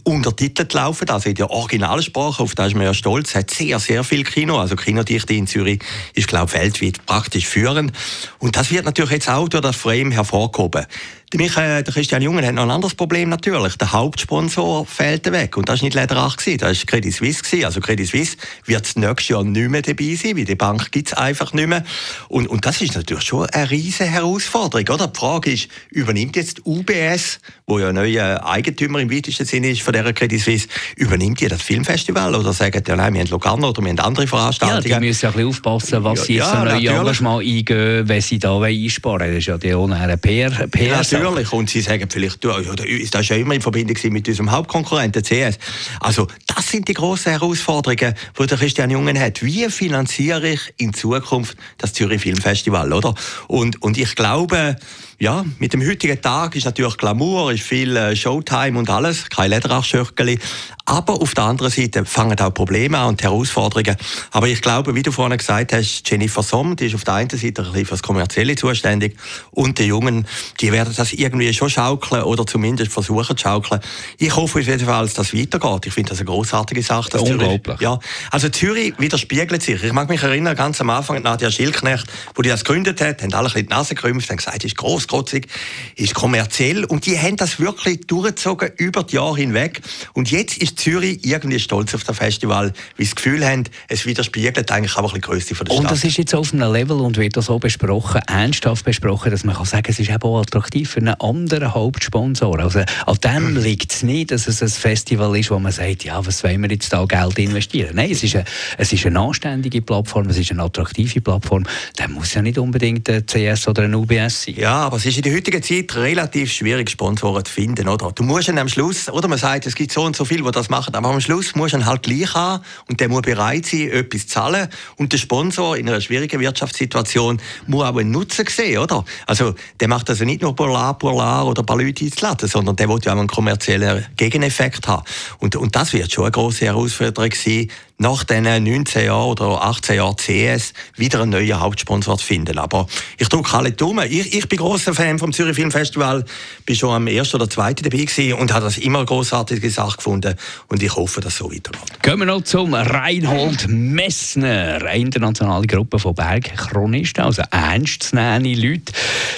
untertitelt 0.04 0.74
laufen, 0.74 1.10
also 1.10 1.30
in 1.30 1.36
der 1.36 1.50
Originalsprache, 1.50 2.44
auf 2.44 2.56
das 2.56 2.68
ist 2.68 2.76
man 2.76 2.86
ja 2.86 2.94
stolz, 2.94 3.36
hat 3.36 3.52
sehr, 3.52 3.80
sehr 3.80 4.04
viel 4.04 4.24
Kino, 4.24 4.58
also 4.58 4.76
Kinodichte 4.76 5.34
in 5.34 5.48
Zürich 5.48 5.82
ist, 6.14 6.28
glaube 6.28 6.52
ich, 6.54 6.60
weltweit 6.60 7.06
praktisch 7.06 7.48
führend. 7.48 7.92
Und 8.40 8.56
das 8.56 8.72
wird 8.72 8.86
natürlich 8.86 9.12
jetzt 9.12 9.30
auch 9.30 9.50
durch 9.50 9.64
das 9.64 9.76
Frame 9.76 10.12
hervorgehoben. 10.12 10.86
Der, 11.32 11.40
Michael, 11.40 11.84
der 11.84 11.94
Christian 11.94 12.24
Jungen 12.24 12.44
hat 12.44 12.56
noch 12.56 12.64
ein 12.64 12.72
anderes 12.72 12.96
Problem 12.96 13.30
natürlich. 13.30 13.78
Der 13.78 13.92
Hauptsponsor 13.92 14.88
fällt 14.88 15.32
weg. 15.32 15.58
Und 15.58 15.70
das 15.70 15.80
war 15.80 15.86
nicht 15.86 15.94
Lederach, 15.94 16.38
das 16.38 16.48
war 16.48 16.74
Credit 16.88 17.14
Suisse. 17.14 17.64
Also 17.64 17.82
Credit 17.82 18.08
Suisse 18.08 18.36
wird 18.66 18.82
das 18.82 18.96
nächste 18.96 19.34
Jahr 19.34 19.44
nicht 19.44 19.70
mehr 19.70 19.84
dabei 19.84 20.16
sein, 20.16 20.36
weil 20.38 20.46
die 20.46 20.56
Bank 20.56 20.92
gibt 20.92 21.10
es 21.10 21.14
einfach 21.14 21.54
nicht 21.54 21.68
mehr. 21.68 21.84
Und, 22.30 22.48
und 22.48 22.66
das 22.66 22.82
ist 22.82 22.96
natürlich 22.96 23.26
schon 23.26 23.48
eine 23.48 23.70
riesige 23.70 24.10
Herausforderung. 24.10 24.88
Oder? 24.90 25.08
Die 25.08 25.20
Frage 25.20 25.52
ist, 25.52 25.68
übernimmt 25.92 26.36
jetzt 26.36 26.66
UBS, 26.66 27.40
wo 27.68 27.78
ja 27.78 27.94
neuer 27.94 28.44
Eigentümer 28.44 29.00
im 29.00 29.12
weitesten 29.12 29.46
Sinne 29.46 29.70
ist 29.70 29.82
von 29.90 29.94
dieser 29.94 30.14
Credit 30.14 30.40
Suisse, 30.40 30.68
übernimmt 30.98 31.42
ihr 31.42 31.50
das 31.50 31.64
Filmfestival 31.64 32.36
oder 32.36 32.54
sagen 32.54 32.84
die, 32.84 32.92
nein, 32.92 33.14
wir 33.14 33.22
haben 33.22 33.30
Locarno 33.30 33.70
oder 33.70 33.82
wir 33.82 33.90
haben 33.90 34.00
andere 34.00 34.28
Veranstaltungen? 34.28 34.88
Ja, 34.88 35.00
die 35.00 35.08
müssen 35.08 35.26
ja 35.26 35.30
ein 35.30 35.34
bisschen 35.34 35.50
aufpassen, 35.50 36.04
was 36.04 36.26
sie 36.26 36.36
jetzt 36.36 36.54
ja, 36.54 36.64
neue 36.64 36.90
Engagement 36.90 37.42
eingehen, 37.42 38.08
wenn 38.08 38.22
sie 38.22 38.38
da 38.38 38.62
einsparen 38.62 39.20
wollen. 39.22 39.34
Das 39.34 39.40
ist 39.40 39.48
ja 39.48 39.58
die 39.58 39.74
ohne 39.74 39.96
eine 39.96 40.18
PR, 40.18 40.52
PR 40.68 40.98
Natürlich. 40.98 41.52
Und 41.54 41.72
sie 41.72 41.82
sagen 41.82 42.08
vielleicht, 42.08 42.44
du, 42.44 42.50
das 42.50 42.86
ist 42.86 43.30
ja 43.30 43.36
immer 43.36 43.56
in 43.56 43.62
Verbindung 43.62 43.98
mit 44.12 44.28
unserem 44.28 44.52
Hauptkonkurrenten 44.52 45.24
CS. 45.24 45.58
Also, 46.00 46.28
das 46.46 46.70
sind 46.70 46.88
die 46.88 46.94
grossen 46.94 47.32
Herausforderungen, 47.32 48.14
die 48.40 48.46
der 48.46 48.58
Christian 48.60 48.92
Jungen 48.92 49.20
hat. 49.20 49.42
Wie 49.44 49.68
finanziere 49.70 50.50
ich 50.50 50.74
in 50.78 50.94
Zukunft 50.94 51.58
das 51.80 51.94
Zürich 51.94 52.22
Filmfestival, 52.22 52.94
oder? 52.94 53.16
Und, 53.48 53.82
und 53.82 53.98
ich 53.98 54.16
glaube, 54.16 54.76
ja, 55.20 55.44
mit 55.60 55.74
dem 55.74 55.86
heutigen 55.86 56.22
Tag 56.22 56.56
ist 56.56 56.64
natürlich 56.64 56.98
Glamour, 56.98 57.52
ist 57.52 57.64
viel 57.64 57.96
äh, 57.98 58.16
Showtime 58.16 58.80
und 58.80 58.90
alles, 58.90 59.30
kein 59.30 59.50
Lederachschöckeli. 59.50 60.40
Aber 60.86 61.22
auf 61.22 61.36
der 61.36 61.44
anderen 61.44 61.72
Seite 61.72 62.06
fangen 62.06 62.40
auch 62.40 62.54
Probleme 62.54 62.98
an 62.98 63.10
und 63.10 63.22
Herausforderungen. 63.22 63.98
Aber 64.32 64.48
ich 64.48 64.62
glaube, 64.62 64.96
wie 64.96 65.04
du 65.04 65.12
vorhin 65.12 65.38
gesagt 65.38 65.74
hast, 65.74 66.10
Jennifer 66.10 66.42
Somm, 66.42 66.78
die 66.78 66.86
ist 66.86 66.96
auf 66.96 67.04
der 67.04 67.16
einen 67.16 67.30
Seite 67.30 67.62
ein 67.62 67.72
bisschen 67.72 67.86
für 67.86 67.92
das 67.92 68.02
Kommerzielle 68.02 68.56
zuständig 68.56 69.18
und 69.52 69.78
die 69.78 69.84
Jungen, 69.84 70.26
die 70.62 70.72
werden 70.72 70.94
das 70.96 71.12
irgendwie 71.12 71.54
schon 71.54 71.70
schaukeln 71.70 72.24
oder 72.24 72.48
zumindest 72.48 72.92
versuchen 72.92 73.36
zu 73.36 73.44
schaukeln. 73.44 73.82
Ich 74.18 74.34
hoffe 74.36 74.60
auf 74.60 74.66
jeden 74.66 74.86
Fall, 74.86 75.04
dass 75.04 75.16
das 75.16 75.34
weitergeht. 75.34 75.86
Ich 75.86 75.94
finde 75.94 76.10
das 76.12 76.20
eine 76.20 76.26
großartige 76.26 76.82
Sache. 76.82 77.10
Dass 77.10 77.22
Unglaublich. 77.22 77.62
Zürich, 77.66 77.82
ja, 77.82 78.00
also 78.32 78.48
Zürich 78.48 78.94
widerspiegelt 78.98 79.62
sich. 79.62 79.84
Ich 79.84 79.94
mag 79.94 80.08
mich 80.08 80.24
erinnern, 80.24 80.56
ganz 80.56 80.80
am 80.80 80.90
Anfang, 80.90 81.22
Nadja 81.22 81.52
Schilknecht, 81.52 82.08
wo 82.36 82.42
die 82.42 82.50
das 82.50 82.64
gegründet 82.64 83.02
hat, 83.02 83.22
haben 83.22 83.34
alle 83.34 83.48
ein 83.48 83.54
bisschen 83.54 83.68
die 83.68 83.74
Nase 83.74 83.96
gerümpft, 83.96 84.30
haben 84.30 84.38
gesagt, 84.38 84.60
es 84.60 84.72
ist 84.72 84.78
gross 84.78 85.09
böstrotzig, 85.10 85.48
ist 85.96 86.14
kommerziell 86.14 86.86
und 86.86 87.06
die 87.06 87.18
haben 87.18 87.36
das 87.36 87.60
wirklich 87.60 88.02
durchgezogen 88.08 88.72
über 88.78 89.04
die 89.04 89.16
Jahre 89.16 89.38
hinweg. 89.38 89.82
Und 90.14 90.32
jetzt 90.32 90.58
ist 90.58 90.80
Zürich 90.80 91.26
irgendwie 91.26 91.60
stolz 91.60 91.94
auf 91.96 92.04
das 92.04 92.18
Festival, 92.18 92.68
weil 92.68 92.74
sie 92.98 93.04
das 93.06 93.16
Gefühl 93.16 93.46
haben, 93.46 93.64
es 93.88 94.06
widerspiegelt 94.06 94.72
eigentlich 94.72 94.96
auch 94.96 95.00
ein 95.00 95.04
bisschen 95.04 95.22
Größe 95.22 95.56
von 95.56 95.66
der 95.66 95.74
Stadt. 95.74 95.84
Und 95.84 95.92
das 95.92 96.04
ist 96.04 96.18
jetzt 96.18 96.36
auf 96.36 96.54
einem 96.54 96.72
Level 96.72 97.00
und 97.00 97.18
wird 97.18 97.42
so 97.42 97.60
besprochen, 97.60 98.22
ernsthaft 98.28 98.86
besprochen, 98.86 99.32
dass 99.32 99.44
man 99.44 99.56
kann 99.56 99.66
sagen, 99.66 99.86
es 99.88 100.00
ist 100.00 100.10
eben 100.10 100.22
auch 100.22 100.42
attraktiv 100.42 100.90
für 100.90 101.00
einen 101.00 101.16
anderen 101.16 101.74
Hauptsponsor. 101.74 102.60
Also 102.60 102.80
an 102.80 103.18
dem 103.24 103.58
liegt 103.58 103.94
es 103.94 104.04
nicht, 104.04 104.32
dass 104.32 104.48
es 104.48 104.62
ein 104.62 104.70
Festival 104.70 105.36
ist, 105.38 105.52
wo 105.52 105.60
man 105.60 105.72
sagt, 105.72 106.04
ja, 106.04 106.24
was 106.26 106.44
wollen 106.44 106.62
wir 106.62 106.70
jetzt 106.70 106.94
da 106.94 107.06
Geld 107.06 107.40
investieren? 107.40 107.96
Nein, 107.96 108.12
es 108.12 108.24
ist 108.24 108.36
eine, 108.36 108.46
es 108.78 108.94
ist 108.94 109.06
eine 109.06 109.20
anständige 109.20 109.82
Plattform, 109.82 110.28
es 110.30 110.38
ist 110.38 110.52
eine 110.52 110.64
attraktive 110.64 111.22
Plattform. 111.22 111.66
Da 111.96 112.08
muss 112.08 112.34
ja 112.34 112.42
nicht 112.42 112.58
unbedingt 112.58 113.10
ein 113.10 113.26
CS 113.26 113.68
oder 113.68 113.84
ein 113.84 113.96
UBS 113.96 114.44
sein. 114.44 114.56
Ja, 114.58 114.76
aber 114.76 114.99
es 115.00 115.06
ist 115.06 115.16
in 115.16 115.24
der 115.24 115.34
heutigen 115.34 115.64
Zeit 115.64 115.96
relativ 115.96 116.52
schwierig, 116.52 116.90
Sponsoren 116.90 117.46
zu 117.46 117.54
finden, 117.54 117.88
oder? 117.88 118.12
Du 118.12 118.22
musst 118.22 118.50
am 118.50 118.68
Schluss, 118.68 119.08
oder 119.08 119.30
man 119.30 119.38
sagt, 119.38 119.66
es 119.66 119.74
gibt 119.74 119.94
so 119.94 120.04
und 120.04 120.14
so 120.14 120.26
viele, 120.26 120.44
die 120.44 120.52
das 120.52 120.70
machen, 120.70 120.94
aber 120.94 121.08
am 121.08 121.22
Schluss 121.22 121.56
musst 121.56 121.74
du 121.74 121.86
halt 121.86 122.04
gleich 122.04 122.34
haben 122.34 122.66
und 122.90 123.00
der 123.00 123.08
muss 123.08 123.22
bereit 123.22 123.66
sein, 123.66 123.92
etwas 123.92 124.24
zu 124.24 124.28
zahlen 124.28 124.68
und 124.98 125.14
der 125.14 125.18
Sponsor 125.18 125.78
in 125.78 125.88
einer 125.88 126.02
schwierigen 126.02 126.42
Wirtschaftssituation 126.42 127.40
muss 127.66 127.86
auch 127.86 127.96
einen 127.96 128.12
Nutzen 128.12 128.46
sehen, 128.50 128.80
oder? 128.80 129.06
Also 129.26 129.56
der 129.80 129.88
macht 129.88 130.10
also 130.10 130.26
nicht 130.26 130.42
nur 130.42 130.54
Polar, 130.54 130.98
Polar 130.98 131.48
oder 131.48 131.64
ein 131.64 131.66
paar 131.66 131.78
Leute 131.78 132.04
einzuladen, 132.04 132.50
sondern 132.50 132.76
der 132.76 132.90
will 132.90 133.00
ja 133.02 133.14
auch 133.14 133.18
einen 133.18 133.28
kommerziellen 133.30 134.06
Gegeneffekt 134.18 134.86
haben. 134.90 135.06
Und, 135.38 135.56
und 135.56 135.78
das 135.78 135.94
wird 135.94 136.12
schon 136.12 136.26
eine 136.26 136.32
grosse 136.32 136.66
Herausforderung 136.66 137.32
sein, 137.34 137.70
nach 138.00 138.24
diesen 138.24 138.64
19 138.64 139.06
Jahren 139.06 139.30
oder 139.30 139.62
18 139.62 139.98
Jahren 139.98 140.16
CS 140.16 140.74
wieder 140.96 141.22
einen 141.22 141.32
neuen 141.32 141.60
Hauptsponsor 141.60 142.18
zu 142.18 142.26
finden. 142.26 142.58
Aber 142.58 142.88
ich 143.18 143.28
drücke 143.28 143.54
alle 143.54 143.74
Daumen. 143.74 144.10
Ich, 144.10 144.34
ich 144.34 144.48
bin 144.48 144.58
großer 144.58 144.94
Fan 144.94 145.20
vom 145.20 145.34
Zürich 145.34 145.56
Film 145.56 145.70
Festival, 145.70 146.24
bin 146.66 146.78
schon 146.78 146.96
am 146.96 147.08
ersten 147.08 147.36
oder 147.36 147.50
zweiten 147.50 147.84
dabei 147.84 148.06
gewesen 148.06 148.34
und 148.34 148.54
habe 148.54 148.64
das 148.64 148.78
immer 148.78 149.00
eine 149.00 149.06
grossartige 149.06 149.70
Sache 149.70 149.98
gefunden 149.98 150.36
und 150.68 150.82
ich 150.82 150.96
hoffe, 150.96 151.20
dass 151.20 151.34
es 151.34 151.40
so 151.40 151.52
weitergeht. 151.52 152.02
Gehen 152.02 152.20
wir 152.20 152.26
noch 152.26 152.42
zum 152.44 152.74
Reinhold 152.74 153.68
Messner, 153.68 154.82
eine 154.86 154.98
internationale 154.98 155.68
Gruppe 155.68 156.00
von 156.00 156.16
Bergchronisten, 156.16 157.26
also 157.26 157.42
ernstzunehmende 157.52 158.62
Leute, 158.62 158.94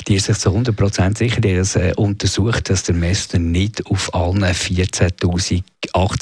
die 0.07 0.19
sich 0.19 0.37
zu 0.37 0.49
100% 0.49 1.17
sicher 1.17 1.41
die 1.41 1.55
das, 1.55 1.75
äh, 1.75 1.93
untersucht, 1.95 2.69
dass 2.69 2.83
der 2.83 2.93
Messner 2.93 3.39
nicht 3.39 3.87
auf 3.87 4.13
allen 4.13 4.43
14.000 4.43 5.63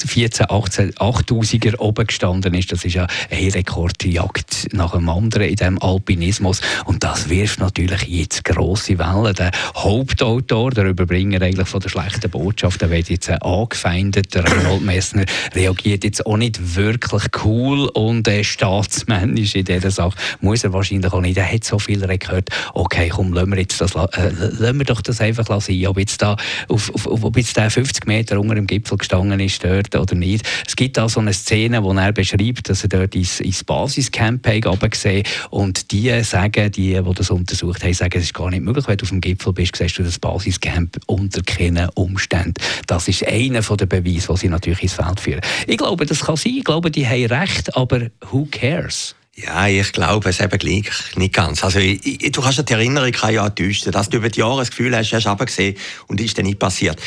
14, 0.06 0.46
18, 0.48 0.94
8000er 0.94 1.78
oben 1.78 2.06
gestanden 2.06 2.29
ist. 2.38 2.72
Das 2.72 2.84
ist 2.84 2.94
ja 2.94 3.06
eine 3.30 3.54
Rekordjagd 3.54 4.68
nach 4.72 4.92
dem 4.92 5.08
anderen 5.08 5.48
in 5.48 5.56
diesem 5.56 5.82
Alpinismus. 5.82 6.60
Und 6.84 7.02
das 7.04 7.28
wirft 7.28 7.60
natürlich 7.60 8.02
jetzt 8.08 8.44
grosse 8.44 8.98
Wellen. 8.98 9.34
Der 9.34 9.50
Hauptautor, 9.76 10.70
der 10.70 10.86
Überbringer 10.86 11.42
eigentlich 11.42 11.68
von 11.68 11.80
der 11.80 11.88
schlechten 11.88 12.30
Botschaft, 12.30 12.80
der 12.80 12.90
wird 12.90 13.08
jetzt 13.08 13.30
angefeindet. 13.30 14.34
Der 14.34 14.44
Reinhold 14.44 14.82
Messner 14.82 15.24
reagiert 15.54 16.04
jetzt 16.04 16.24
auch 16.26 16.36
nicht 16.36 16.76
wirklich 16.76 17.24
cool 17.44 17.88
und 17.88 18.26
äh, 18.28 18.44
staatsmännisch 18.44 19.54
in 19.54 19.64
dieser 19.64 19.90
Sache. 19.90 20.16
Muss 20.40 20.64
er 20.64 20.72
wahrscheinlich 20.72 21.12
auch 21.12 21.20
nicht. 21.20 21.36
Er 21.36 21.50
hat 21.50 21.64
so 21.64 21.78
viel 21.78 22.00
gehört. 22.00 22.50
Okay, 22.74 23.08
komm, 23.08 23.32
lassen 23.32 23.50
wir, 23.50 23.58
jetzt 23.58 23.80
das, 23.80 23.94
äh, 23.94 24.30
lassen 24.58 24.78
wir 24.78 24.84
doch 24.84 25.00
das 25.00 25.20
einfach 25.20 25.60
sein. 25.60 25.86
Ob 25.86 25.98
jetzt 25.98 26.22
da 26.22 26.36
auf, 26.68 26.94
auf, 26.94 27.06
ob 27.06 27.36
jetzt 27.36 27.56
der 27.56 27.70
50 27.70 28.06
Meter 28.06 28.38
unter 28.40 28.54
dem 28.54 28.66
Gipfel 28.66 28.98
gestanden 28.98 29.40
ist, 29.40 29.64
dort 29.64 29.94
oder 29.94 30.14
nicht. 30.14 30.46
Es 30.66 30.76
gibt 30.76 30.98
auch 30.98 31.08
so 31.08 31.20
eine 31.20 31.32
Szene, 31.32 31.82
wo 31.82 31.92
er 31.92 32.12
beschreibt, 32.20 32.68
dass 32.68 32.82
er 32.82 32.88
dort 32.88 33.14
ins, 33.14 33.40
ins 33.40 33.64
Basiscamp 33.64 34.46
gesehen 34.90 35.24
und 35.50 35.90
die 35.92 36.22
sagen, 36.22 36.70
die, 36.72 36.94
die 36.94 37.14
das 37.14 37.30
untersucht 37.30 37.82
haben, 37.82 37.94
sagen, 37.94 38.18
es 38.18 38.24
ist 38.24 38.34
gar 38.34 38.50
nicht 38.50 38.62
möglich, 38.62 38.86
wenn 38.88 38.96
du 38.96 39.04
auf 39.04 39.10
dem 39.10 39.20
Gipfel 39.20 39.52
bist, 39.52 39.76
siehst 39.76 39.98
du 39.98 40.02
das 40.02 40.18
Basiscamp 40.18 40.98
unter 41.06 41.42
keinen 41.42 41.88
Umständen. 41.90 42.54
Das 42.86 43.08
ist 43.08 43.26
einer 43.26 43.60
der 43.60 43.86
Beweise, 43.86 44.32
die 44.32 44.38
sie 44.38 44.48
natürlich 44.48 44.82
ins 44.82 44.94
Feld 44.94 45.20
führen. 45.20 45.40
Ich 45.66 45.78
glaube, 45.78 46.06
das 46.06 46.20
kann 46.20 46.36
sein, 46.36 46.56
ich 46.56 46.64
glaube, 46.64 46.90
die 46.90 47.06
haben 47.06 47.26
recht, 47.26 47.76
aber 47.76 48.08
who 48.30 48.46
cares? 48.50 49.14
Ja, 49.36 49.68
ich 49.68 49.92
glaube 49.92 50.28
es 50.28 50.40
eben 50.40 50.58
gleich 50.58 50.84
nicht 51.16 51.32
ganz. 51.32 51.64
Also, 51.64 51.78
ich, 51.78 52.04
ich, 52.04 52.32
du 52.32 52.42
kannst 52.42 52.58
ja 52.58 52.64
die 52.64 52.72
Erinnerung 52.72 53.12
ja 53.30 53.46
enttäuschen, 53.46 53.92
dass 53.92 54.10
du 54.10 54.18
über 54.18 54.28
die 54.28 54.40
Jahre 54.40 54.58
das 54.58 54.70
Gefühl 54.70 54.94
hast, 54.94 55.10
du 55.10 55.16
hast 55.16 55.26
runtergesehen 55.26 55.76
und 56.08 56.20
ist 56.20 56.36
dann 56.36 56.44
nicht 56.44 56.58
passiert. 56.58 57.00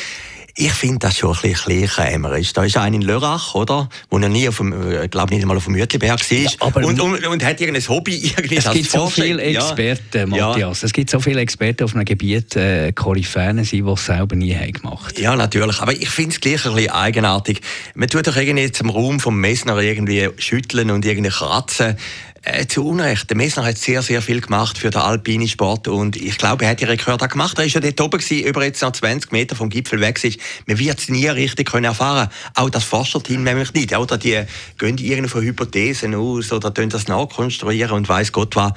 Ich 0.55 0.71
finde 0.71 0.99
das 0.99 1.17
schon 1.17 1.35
ein 1.35 1.41
bisschen 1.41 1.87
kleinkämmerisch. 1.87 2.53
Da 2.53 2.63
ist 2.63 2.77
einer 2.77 2.95
in 2.95 3.01
Lörrach, 3.01 3.55
oder? 3.55 3.89
Wo 4.11 4.19
er 4.19 4.29
nie 4.29 4.47
auf 4.47 4.57
dem, 4.57 4.71
äh, 4.91 5.07
glaube 5.07 5.33
nicht 5.33 5.41
einmal 5.41 5.57
auf 5.57 5.63
dem 5.63 5.73
Mütliberg 5.73 6.19
war. 6.19 6.37
Ja, 6.37 6.49
und, 6.59 7.01
und, 7.01 7.25
und, 7.25 7.43
hat 7.43 7.59
irgendein 7.59 7.87
Hobby, 7.87 8.17
irgendwie 8.37 8.57
Es 8.57 8.69
gibt 8.69 8.91
so 8.91 9.07
viele 9.07 9.41
Experten, 9.41 10.31
ja. 10.35 10.47
Matthias. 10.47 10.81
Ja. 10.81 10.85
Es 10.85 10.93
gibt 10.93 11.09
so 11.09 11.19
viele 11.19 11.41
Experten 11.41 11.83
auf 11.83 11.95
einem 11.95 12.05
Gebiet, 12.05 12.55
äh, 12.55 12.91
Koryphäen 12.91 13.63
sind, 13.63 13.87
die 13.87 13.91
es 13.91 14.05
selber 14.05 14.35
nie 14.35 14.53
haben 14.55 14.73
gemacht 14.73 15.17
Ja, 15.17 15.35
natürlich. 15.35 15.79
Aber 15.79 15.91
ich 15.91 16.09
finde 16.09 16.35
es 16.35 16.39
gleich 16.39 16.65
ein 16.67 16.75
bisschen 16.75 16.91
eigenartig. 16.91 17.61
Man 17.95 18.07
tut 18.07 18.27
doch 18.27 18.35
irgendwie 18.35 18.61
jetzt 18.61 18.79
im 18.79 18.91
Raum 18.91 19.19
vom 19.19 19.39
Messner 19.39 19.79
irgendwie 19.79 20.29
schütteln 20.37 20.91
und 20.91 21.03
irgendwie 21.03 21.31
kratzen. 21.31 21.97
Äh, 22.45 22.67
zu 22.67 22.85
Unrecht. 22.85 23.29
Der 23.29 23.37
Messner 23.37 23.63
hat 23.63 23.77
sehr, 23.77 24.01
sehr 24.01 24.21
viel 24.21 24.41
gemacht 24.41 24.77
für 24.77 24.89
den 24.89 24.99
alpinen 24.99 25.47
Sport 25.47 25.87
und 25.87 26.17
ich 26.17 26.37
glaube, 26.37 26.65
er 26.65 26.71
hat 26.71 26.81
die 26.81 26.83
Rekord 26.83 27.23
auch 27.23 27.29
gemacht. 27.29 27.57
Er 27.57 27.63
ist 27.63 27.73
ja 27.73 27.79
dort 27.79 28.01
oben 28.01 28.19
gewesen, 28.19 28.45
über 28.45 28.65
jetzt 28.65 28.81
noch 28.81 28.91
20 28.91 29.31
Meter 29.31 29.55
vom 29.55 29.69
Gipfel 29.69 30.01
weg 30.01 30.21
ist. 30.21 30.37
Man 30.65 30.77
wird 30.77 30.99
es 30.99 31.07
nie 31.07 31.25
richtig 31.27 31.71
können 31.71 31.85
erfahren. 31.85 32.27
Auch 32.55 32.69
das 32.69 32.83
Forscherteam 32.83 33.43
nämlich 33.43 33.73
nicht. 33.73 33.95
Oder 33.95 34.17
die 34.17 34.41
gehen 34.77 34.97
irgendwo 34.97 35.39
Hypothesen 35.39 36.15
aus 36.15 36.51
oder 36.51 36.73
tun 36.73 36.89
das 36.89 37.07
nachkonstruieren 37.07 37.95
und 37.95 38.09
weiß 38.09 38.33
Gott 38.33 38.57
was. 38.57 38.73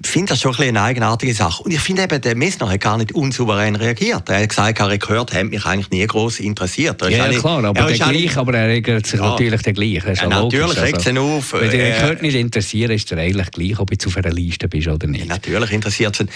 Ich 0.00 0.08
finde 0.08 0.28
das 0.34 0.40
schon 0.40 0.54
ein 0.54 0.68
eine 0.68 0.82
eigenartige 0.82 1.34
Sache. 1.34 1.64
Und 1.64 1.72
ich 1.72 1.80
finde 1.80 2.04
eben, 2.04 2.20
der 2.20 2.36
Messner 2.36 2.70
hat 2.70 2.80
gar 2.80 2.98
nicht 2.98 3.10
unsouverän 3.16 3.74
reagiert. 3.74 4.28
Er 4.28 4.42
hat 4.42 4.48
gesagt, 4.48 4.78
der 4.78 4.88
Rekord 4.88 5.32
hat 5.32 5.46
mich 5.46 5.66
eigentlich 5.66 5.90
nie 5.90 6.06
groß 6.06 6.38
interessiert. 6.38 7.02
ja, 7.02 7.08
ja 7.08 7.38
klar, 7.40 7.64
aber 7.64 7.82
der 7.82 7.98
gleich, 7.98 8.36
aber 8.36 8.54
er 8.54 8.68
regelt 8.68 9.08
sich 9.08 9.18
ja. 9.18 9.30
natürlich 9.30 9.62
der 9.62 9.72
gleiche. 9.72 10.14
Ja, 10.14 10.28
natürlich 10.28 10.80
regt 10.80 11.04
also, 11.04 11.20
auf. 11.20 11.52
Wenn 11.54 11.70
der 11.70 11.96
Rekord 11.96 12.20
äh, 12.20 12.22
nicht 12.22 12.36
interessiert, 12.36 12.91
ist 12.92 13.10
es 13.10 13.18
eigentlich 13.18 13.50
gleich, 13.50 13.78
ob 13.78 13.90
du 13.96 14.08
auf 14.08 14.16
einer 14.16 14.32
Liste 14.32 14.68
bist 14.68 14.88
oder 14.88 15.06
nicht. 15.06 15.26
Natürlich 15.26 15.70
interessiert 15.70 16.20
es 16.20 16.26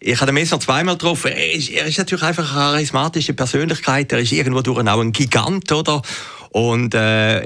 Ich 0.00 0.16
habe 0.16 0.26
den 0.26 0.34
Messer 0.34 0.58
zweimal 0.60 0.94
getroffen. 0.94 1.32
Er 1.32 1.52
ist, 1.52 1.70
er 1.70 1.86
ist 1.86 1.98
natürlich 1.98 2.24
einfach 2.24 2.50
eine 2.50 2.72
charismatische 2.72 3.34
Persönlichkeit. 3.34 4.12
Er 4.12 4.20
ist 4.20 4.32
irgendwo 4.32 4.62
durch 4.62 4.86
auch 4.86 5.00
ein 5.00 5.12
Gigant, 5.12 5.70
oder? 5.72 6.02
Und 6.54 6.94
äh, 6.94 7.42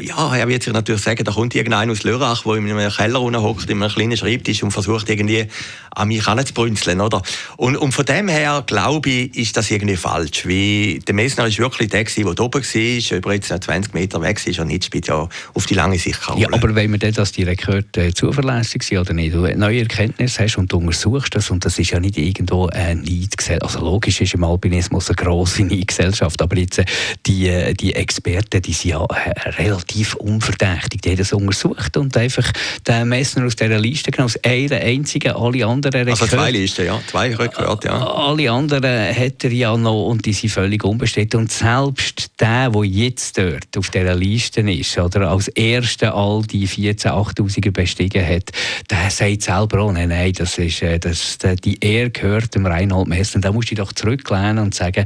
ja, 0.00 0.36
er 0.36 0.46
wird 0.46 0.62
sich 0.62 0.72
natürlich 0.72 1.02
sagen, 1.02 1.24
da 1.24 1.32
kommt 1.32 1.56
irgendeiner 1.56 1.90
aus 1.90 2.04
Lörrach, 2.04 2.44
der 2.44 2.54
in 2.54 2.70
einem 2.70 2.92
Keller 2.92 3.42
hockt, 3.42 3.68
in 3.68 3.82
einem 3.82 3.90
kleinen 3.90 4.16
Schreibtisch 4.16 4.62
und 4.62 4.70
versucht 4.70 5.10
irgendwie 5.10 5.48
an 5.90 6.06
mich 6.06 6.28
anzubrünzeln, 6.28 7.00
oder? 7.00 7.22
Und, 7.56 7.76
und 7.76 7.90
von 7.90 8.04
dem 8.04 8.28
her, 8.28 8.62
glaube 8.64 9.10
ich, 9.10 9.36
ist 9.36 9.56
das 9.56 9.68
irgendwie 9.72 9.96
falsch. 9.96 10.46
Wie, 10.46 11.00
der 11.04 11.14
Messner 11.14 11.48
ist 11.48 11.58
wirklich 11.58 11.88
der, 11.88 12.04
der 12.04 12.40
oben 12.40 12.62
war, 12.62 13.16
über 13.16 13.34
jetzt 13.34 13.48
20 13.48 13.94
Meter 13.94 14.22
weg 14.22 14.46
ist 14.46 14.60
und 14.60 14.68
nicht 14.68 14.84
spielt 14.84 15.08
ja 15.08 15.28
auf 15.54 15.66
die 15.66 15.74
lange 15.74 15.98
Sicht 15.98 16.20
keine 16.20 16.42
Ja, 16.42 16.48
aber 16.52 16.72
wenn 16.76 16.96
dann, 16.98 17.12
dass 17.12 17.32
die 17.32 17.42
Rekorde 17.42 17.86
äh, 17.96 18.12
zuverlässig 18.12 18.84
sind 18.84 18.98
oder 18.98 19.12
nicht, 19.12 19.34
du 19.34 19.40
neue 19.56 19.80
Erkenntnisse 19.80 20.44
hast 20.44 20.56
und 20.56 20.70
du 20.70 20.76
untersuchst 20.76 21.34
das, 21.34 21.50
und 21.50 21.64
das 21.64 21.80
ist 21.80 21.90
ja 21.90 21.98
nicht 21.98 22.16
irgendwo 22.16 22.66
eine 22.66 23.00
Neidgesellschaft, 23.00 23.74
also 23.74 23.84
logisch 23.84 24.20
ist 24.20 24.34
im 24.34 24.44
Alpinismus 24.44 25.08
eine 25.08 25.16
grosse 25.16 25.64
Neidgesellschaft, 25.64 26.40
aber 26.40 26.56
jetzt 26.56 26.78
äh, 26.78 26.84
die, 27.26 27.48
äh, 27.48 27.74
die 27.74 27.94
Experten, 27.94 28.35
die 28.42 28.72
sind 28.72 28.90
ja 28.90 29.04
äh, 29.04 29.48
relativ 29.50 30.14
unverdächtig, 30.14 31.02
die 31.02 31.10
haben 31.10 31.16
das 31.16 31.32
untersucht 31.32 31.96
und 31.96 32.16
einfach 32.16 32.50
den 32.86 33.08
Messner 33.08 33.46
aus 33.46 33.56
dieser 33.56 33.78
Liste 33.78 34.10
genommen, 34.10 34.32
aus 34.34 34.44
einer 34.44 34.80
einzigen, 34.80 35.32
alle 35.32 35.66
anderen. 35.66 36.08
Also 36.08 36.26
zwei 36.26 36.50
Listen, 36.50 36.86
ja, 36.86 37.00
zwei 37.06 37.34
Rekorde, 37.34 37.88
ja. 37.88 38.06
Alle 38.06 38.50
anderen 38.50 39.14
hat 39.14 39.44
er 39.44 39.52
ja 39.52 39.76
noch 39.76 40.06
und 40.06 40.24
die 40.24 40.32
sind 40.32 40.50
völlig 40.50 40.84
unbestritten 40.84 41.40
und 41.40 41.52
selbst 41.52 42.30
der, 42.40 42.70
der 42.70 42.84
jetzt 42.84 43.38
dort 43.38 43.76
auf 43.76 43.90
dieser 43.90 44.14
Liste 44.14 44.60
ist, 44.60 44.98
oder 44.98 45.30
als 45.30 45.48
erster 45.48 46.14
all 46.14 46.42
die 46.42 46.66
14 46.66 47.10
8000er 47.10 47.70
bestiegen 47.70 48.26
hat, 48.26 48.50
der 48.90 49.10
sagt 49.10 49.42
selber 49.42 49.80
auch, 49.80 49.92
nein, 49.92 50.08
nein, 50.08 50.32
das 50.32 50.58
ist, 50.58 50.82
das, 51.00 51.38
die 51.64 51.78
Ehre 51.80 52.10
gehört 52.10 52.54
dem 52.54 52.66
Reinhold 52.66 53.08
Messner. 53.08 53.40
Da 53.40 53.52
musst 53.52 53.70
du 53.70 53.74
dich 53.74 53.84
doch 53.84 53.92
zurücklehnen 53.92 54.58
und 54.58 54.74
sagen, 54.74 55.04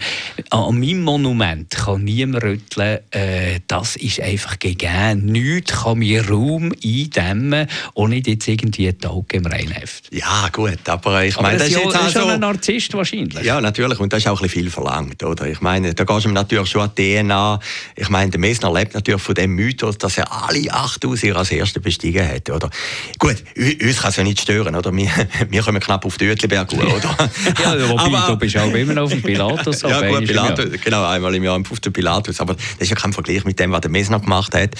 an 0.51 0.79
meinem 0.79 1.03
Monument 1.03 1.71
kann 1.71 2.05
niemand 2.05 2.45
rütteln, 2.45 2.99
äh, 3.21 3.61
das 3.67 3.97
ist 3.97 4.21
einfach 4.21 4.59
gegeben. 4.59 5.27
Nichts 5.27 5.83
kann 5.83 5.99
mir 5.99 6.27
Raum 6.29 6.73
eindämmen, 6.85 7.67
ohne 7.95 8.17
jetzt 8.17 8.49
irgendwie 8.49 8.89
ein 8.89 8.99
Tag 8.99 9.33
im 9.33 9.47
Reinheft. 9.47 10.09
Ja, 10.13 10.49
gut, 10.53 10.89
aber 10.89 11.25
ich 11.25 11.39
meine, 11.41 11.59
das, 11.59 11.69
ist 11.69 11.77
jetzt 11.77 11.97
auch 11.97 12.09
so, 12.09 12.27
ein 12.27 12.41
Narzisst 12.41 12.95
wahrscheinlich. 12.95 13.45
Ja, 13.45 13.61
natürlich, 13.61 13.99
und 14.01 14.13
das 14.13 14.21
ist 14.21 14.29
auch 14.29 14.41
ein 14.41 14.43
bisschen 14.43 14.63
viel 14.63 14.71
verlangt, 14.71 15.23
oder? 15.23 15.47
Ich 15.47 15.61
meine, 15.61 15.95
da 15.95 16.05
gehst 16.05 16.25
du 16.25 16.31
natürlich 16.31 16.69
schon 16.69 16.83
an 16.83 16.91
die 16.97 17.17
DNA. 17.17 17.61
Ich 17.97 18.09
meine, 18.09 18.31
der 18.31 18.41
Messner 18.41 18.73
lebt 18.73 18.95
natürlich 18.95 19.21
von 19.21 19.35
dem 19.35 19.55
Mythos, 19.55 19.99
dass 19.99 20.17
er 20.19 20.31
alle 20.33 20.73
8000 20.73 21.37
als 21.37 21.51
Erster 21.51 21.81
bestiegen 21.81 22.27
hat, 22.27 22.49
oder? 22.51 22.71
Gut, 23.19 23.37
uns 23.57 24.01
kann 24.01 24.11
es 24.11 24.17
ja 24.17 24.25
nicht 24.25 24.41
stören, 24.41 24.75
oder? 24.75 24.95
Wir, 24.95 25.11
wir 25.51 25.63
kommen 25.63 25.81
knapp 25.81 26.05
auf 26.05 26.17
die 26.17 26.29
Uetliberg, 26.29 26.73
oder? 26.73 26.91
ja, 27.63 27.89
wobei, 27.89 28.03
aber, 28.03 28.27
du 28.29 28.37
bist 28.37 28.57
auch 28.57 28.73
immer 28.73 28.95
noch 28.95 29.05
auf 29.05 29.11
dem 29.11 29.23
Pilatus. 29.31 29.83
ja, 29.83 30.01
gut, 30.09 30.27
Pilatus, 30.27 30.67
genau, 30.83 31.05
einmal 31.05 31.35
im 31.35 31.45
Jahr 31.45 31.61
auf 31.61 31.81
dem 31.81 31.93
Pilatus, 31.93 32.41
aber 32.41 32.55
das 32.55 32.65
ist 32.79 32.91
ja 32.91 32.97
kein 32.97 33.10
Vergleich 33.13 33.45
mit 33.45 33.59
dem, 33.59 33.73
was 33.73 33.81
der 33.81 33.91
Messner 33.91 34.21
gemacht 34.21 34.55
hat. 34.55 34.75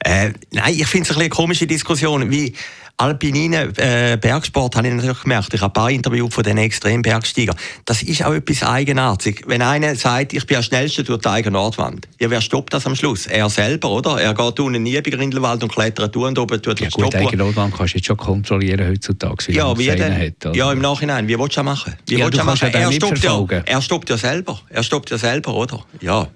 Äh, 0.00 0.32
nein, 0.52 0.74
ich 0.74 0.86
finde 0.86 1.10
es 1.10 1.16
ein 1.16 1.28
eine 1.28 1.28
komische 1.28 1.66
Diskussion, 1.66 2.30
wie 2.30 2.54
alpinen 2.98 3.72
äh, 3.76 4.18
Bergsport 4.20 4.76
habe 4.76 4.88
ich 4.88 4.94
natürlich 4.94 5.22
gemerkt. 5.22 5.54
Ich 5.54 5.60
habe 5.60 5.70
ein 5.70 5.72
paar 5.72 5.90
Interviews 5.90 6.34
von 6.34 6.42
den 6.42 6.58
Extrembergsteigern. 6.58 7.56
Das 7.84 8.02
ist 8.02 8.24
auch 8.24 8.34
etwas 8.34 8.62
eigenartig. 8.64 9.44
Wenn 9.46 9.62
einer 9.62 9.94
sagt, 9.94 10.32
ich 10.32 10.44
bin 10.46 10.56
der 10.56 10.62
Schnellste 10.62 11.04
durch 11.04 11.20
die 11.20 11.28
eigene 11.28 11.52
Nordwand, 11.52 12.08
ja, 12.20 12.28
wer 12.28 12.40
stoppt 12.40 12.74
das 12.74 12.86
am 12.86 12.96
Schluss? 12.96 13.26
Er 13.26 13.48
selber, 13.48 13.90
oder? 13.90 14.20
Er 14.20 14.34
geht 14.34 14.60
unten 14.60 14.82
nie 14.82 15.00
bei 15.00 15.10
Grindelwald 15.10 15.62
und 15.62 15.72
klettert 15.72 16.16
und 16.16 16.38
oben 16.38 16.60
tut 16.60 16.80
ja, 16.80 16.88
gut, 16.88 17.14
eigene 17.14 17.44
Nordwand 17.44 17.74
kannst 17.76 17.94
du 17.94 17.98
jetzt 17.98 18.06
schon 18.06 18.16
kontrollieren 18.16 18.88
heutzutage, 18.88 19.46
wie 19.46 19.52
ja, 19.52 19.78
wie 19.78 19.86
denn? 19.86 20.18
Hat, 20.18 20.56
ja, 20.56 20.72
im 20.72 20.80
Nachhinein. 20.80 21.28
Wie 21.28 21.38
willst 21.38 21.56
du 21.56 21.60
das 21.60 21.64
machen? 21.64 21.94
Wie 22.06 22.18
ja, 22.18 22.28
du 22.28 22.44
machen? 22.44 22.72
Er 22.72 22.92
stoppt, 22.92 23.22
ja, 23.22 23.46
er 23.64 23.80
stoppt 23.80 24.10
ja 24.10 24.16
selber. 24.18 24.60
Er 24.68 24.82
stoppt 24.82 25.10
ja 25.10 25.18
selber, 25.18 25.54
oder? 25.54 25.84
Ja. 26.00 26.26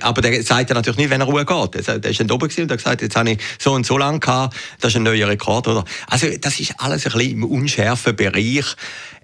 Aber 0.00 0.20
der 0.20 0.42
sagt 0.42 0.70
ja 0.70 0.74
natürlich 0.74 0.98
nicht, 0.98 1.10
wenn 1.10 1.20
er 1.20 1.26
Ruhe 1.26 1.44
geht. 1.44 1.86
Der 1.86 2.10
ist 2.10 2.18
dann 2.18 2.30
oben 2.30 2.48
und 2.48 2.70
hat 2.70 2.78
gesagt, 2.78 3.02
jetzt 3.02 3.14
habe 3.14 3.30
ich 3.30 3.38
so 3.58 3.72
und 3.72 3.86
so 3.86 3.96
lange 3.96 4.18
gehabt, 4.18 4.56
das 4.80 4.92
ist 4.92 4.96
ein 4.96 5.04
neuer 5.04 5.28
Rekord, 5.28 5.68
oder? 5.68 5.84
Also, 6.10 6.26
das 6.40 6.58
ist 6.58 6.74
alles 6.78 7.06
ein 7.06 7.12
bisschen 7.12 7.32
im 7.32 7.44
unschärfen 7.44 8.16
Bereich. 8.16 8.64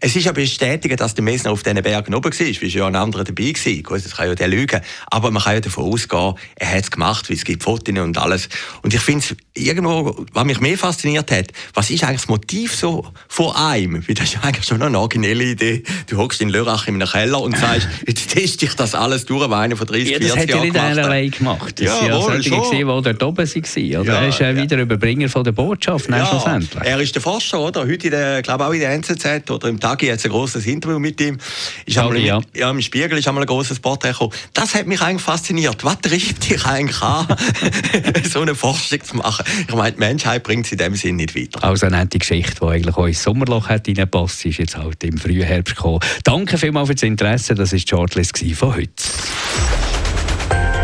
Es 0.00 0.14
ist 0.16 0.24
ja 0.24 0.32
bestätigt, 0.32 1.00
dass 1.00 1.14
der 1.14 1.24
Messner 1.24 1.50
auf 1.50 1.62
diesen 1.62 1.82
Bergen 1.82 2.14
oben 2.14 2.30
war, 2.30 2.46
wie 2.46 2.66
ja 2.66 2.86
ein 2.86 2.96
anderer 2.96 3.24
dabei 3.24 3.52
war. 3.54 3.82
Gut, 3.82 4.04
das 4.04 4.16
kann 4.16 4.28
ja 4.28 4.34
der 4.34 4.48
lügen. 4.48 4.80
Aber 5.06 5.30
man 5.30 5.42
kann 5.42 5.54
ja 5.54 5.60
davon 5.60 5.84
ausgehen, 5.84 6.34
er 6.56 6.70
hat 6.70 6.84
es 6.84 6.90
gemacht, 6.90 7.30
weil 7.30 7.36
es 7.36 7.44
gibt 7.44 7.62
Fotos 7.62 7.98
und 7.98 8.18
alles. 8.18 8.48
Und 8.82 8.92
ich 8.92 9.00
finde 9.00 9.24
es 9.24 9.36
irgendwo, 9.54 10.26
was 10.32 10.44
mich 10.44 10.60
mehr 10.60 10.76
fasziniert 10.76 11.30
hat, 11.30 11.52
was 11.72 11.88
ist 11.88 12.04
eigentlich 12.04 12.20
das 12.20 12.28
Motiv 12.28 12.74
so 12.74 13.06
von 13.28 13.54
einem? 13.54 14.06
Weil 14.06 14.14
das 14.14 14.34
ist 14.34 14.44
eigentlich 14.44 14.66
schon 14.66 14.82
eine 14.82 14.98
originelle 14.98 15.44
Idee. 15.44 15.82
Du 16.06 16.18
hockst 16.18 16.40
in 16.42 16.50
Lörrach 16.50 16.86
in 16.86 16.96
einem 16.96 17.08
Keller 17.08 17.40
und 17.40 17.56
sagst, 17.56 17.88
jetzt 18.06 18.28
teste 18.28 18.66
ich 18.66 18.74
das 18.74 18.94
alles 18.94 19.24
durch, 19.24 19.48
was 19.48 19.58
einer 19.58 19.76
von 19.76 19.86
30, 19.86 20.10
ja, 20.10 20.18
40 20.18 20.50
Jahren 20.50 20.72
gemacht 20.72 20.84
hat. 20.84 20.96
Das 20.96 21.04
hat 21.04 21.12
er 21.12 21.20
nicht 21.22 21.38
gemacht. 21.38 21.80
Das 21.80 21.86
ja, 21.86 22.06
ja 22.06 22.22
wohl. 22.22 22.36
Gesehen, 22.36 22.62
die 22.70 22.84
dort 22.84 23.22
oben 23.22 23.38
waren. 23.38 24.00
Oder? 24.00 24.12
Ja, 24.12 24.20
er 24.20 24.28
ist 24.28 24.38
ja, 24.38 24.54
wieder 24.54 24.76
Überbringer 24.78 25.28
von 25.28 25.44
der 25.44 25.52
Botschaft, 25.52 26.10
ja, 26.10 26.26
schlussendlich. 26.26 26.73
Er 26.82 27.00
ist 27.00 27.14
der 27.14 27.22
Forscher, 27.22 27.60
oder? 27.60 27.82
Heute, 27.82 28.06
in 28.06 28.10
der, 28.10 28.42
glaube 28.42 28.66
auch 28.66 28.72
in 28.72 28.80
der 28.80 28.92
NZZ 28.92 29.50
oder 29.50 29.68
im 29.68 29.78
Tagi 29.78 30.06
jetzt 30.06 30.24
ein 30.24 30.30
grosses 30.30 30.66
Interview 30.66 30.98
mit 30.98 31.20
ihm. 31.20 31.38
Ist 31.86 31.96
Tagi, 31.96 32.26
ja. 32.26 32.40
ja. 32.54 32.70
Im 32.70 32.80
Spiegel 32.80 33.18
ist 33.18 33.28
einmal 33.28 33.44
ein 33.44 33.46
grosses 33.46 33.78
Porträt 33.78 34.12
gekommen. 34.12 34.32
Das 34.52 34.74
hat 34.74 34.86
mich 34.86 35.00
eigentlich 35.00 35.22
fasziniert. 35.22 35.84
Was 35.84 36.00
treibt 36.00 36.50
dich 36.50 36.64
eigentlich 36.64 37.00
an, 37.02 37.26
so 38.30 38.40
eine 38.40 38.54
Forschung 38.54 39.02
zu 39.02 39.16
machen? 39.16 39.44
Ich 39.68 39.74
meine, 39.74 39.92
die 39.92 39.98
Menschheit 39.98 40.42
bringt 40.42 40.66
es 40.66 40.72
in 40.72 40.78
dem 40.78 40.94
Sinne 40.94 41.16
nicht 41.18 41.36
weiter. 41.36 41.62
Also 41.62 41.86
eine 41.86 42.06
Geschichte, 42.06 42.56
die 42.60 42.66
eigentlich 42.66 42.96
auch 42.96 43.06
ins 43.06 43.22
Sommerloch 43.22 43.68
hat 43.68 43.86
reingepasst, 43.86 44.44
ist 44.46 44.58
jetzt 44.58 44.76
halt 44.76 45.02
im 45.04 45.18
Frühherbst 45.18 45.76
gekommen. 45.76 46.00
Danke 46.24 46.58
vielmals 46.58 46.88
für 46.88 46.94
das 46.94 47.02
Interesse. 47.04 47.54
Das 47.54 47.72
war 47.72 47.78
die 47.78 47.88
Shortlist 47.88 48.38
von 48.56 48.74
heute. 48.74 48.92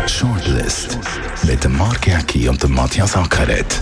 Shortlist 0.07 0.97
mit 1.43 1.63
dem 1.63 1.77
Mark 1.77 2.07
Jäcki 2.07 2.47
und 2.49 2.61
dem 2.61 2.73
Matthias 2.73 3.15
Ackeret. 3.15 3.81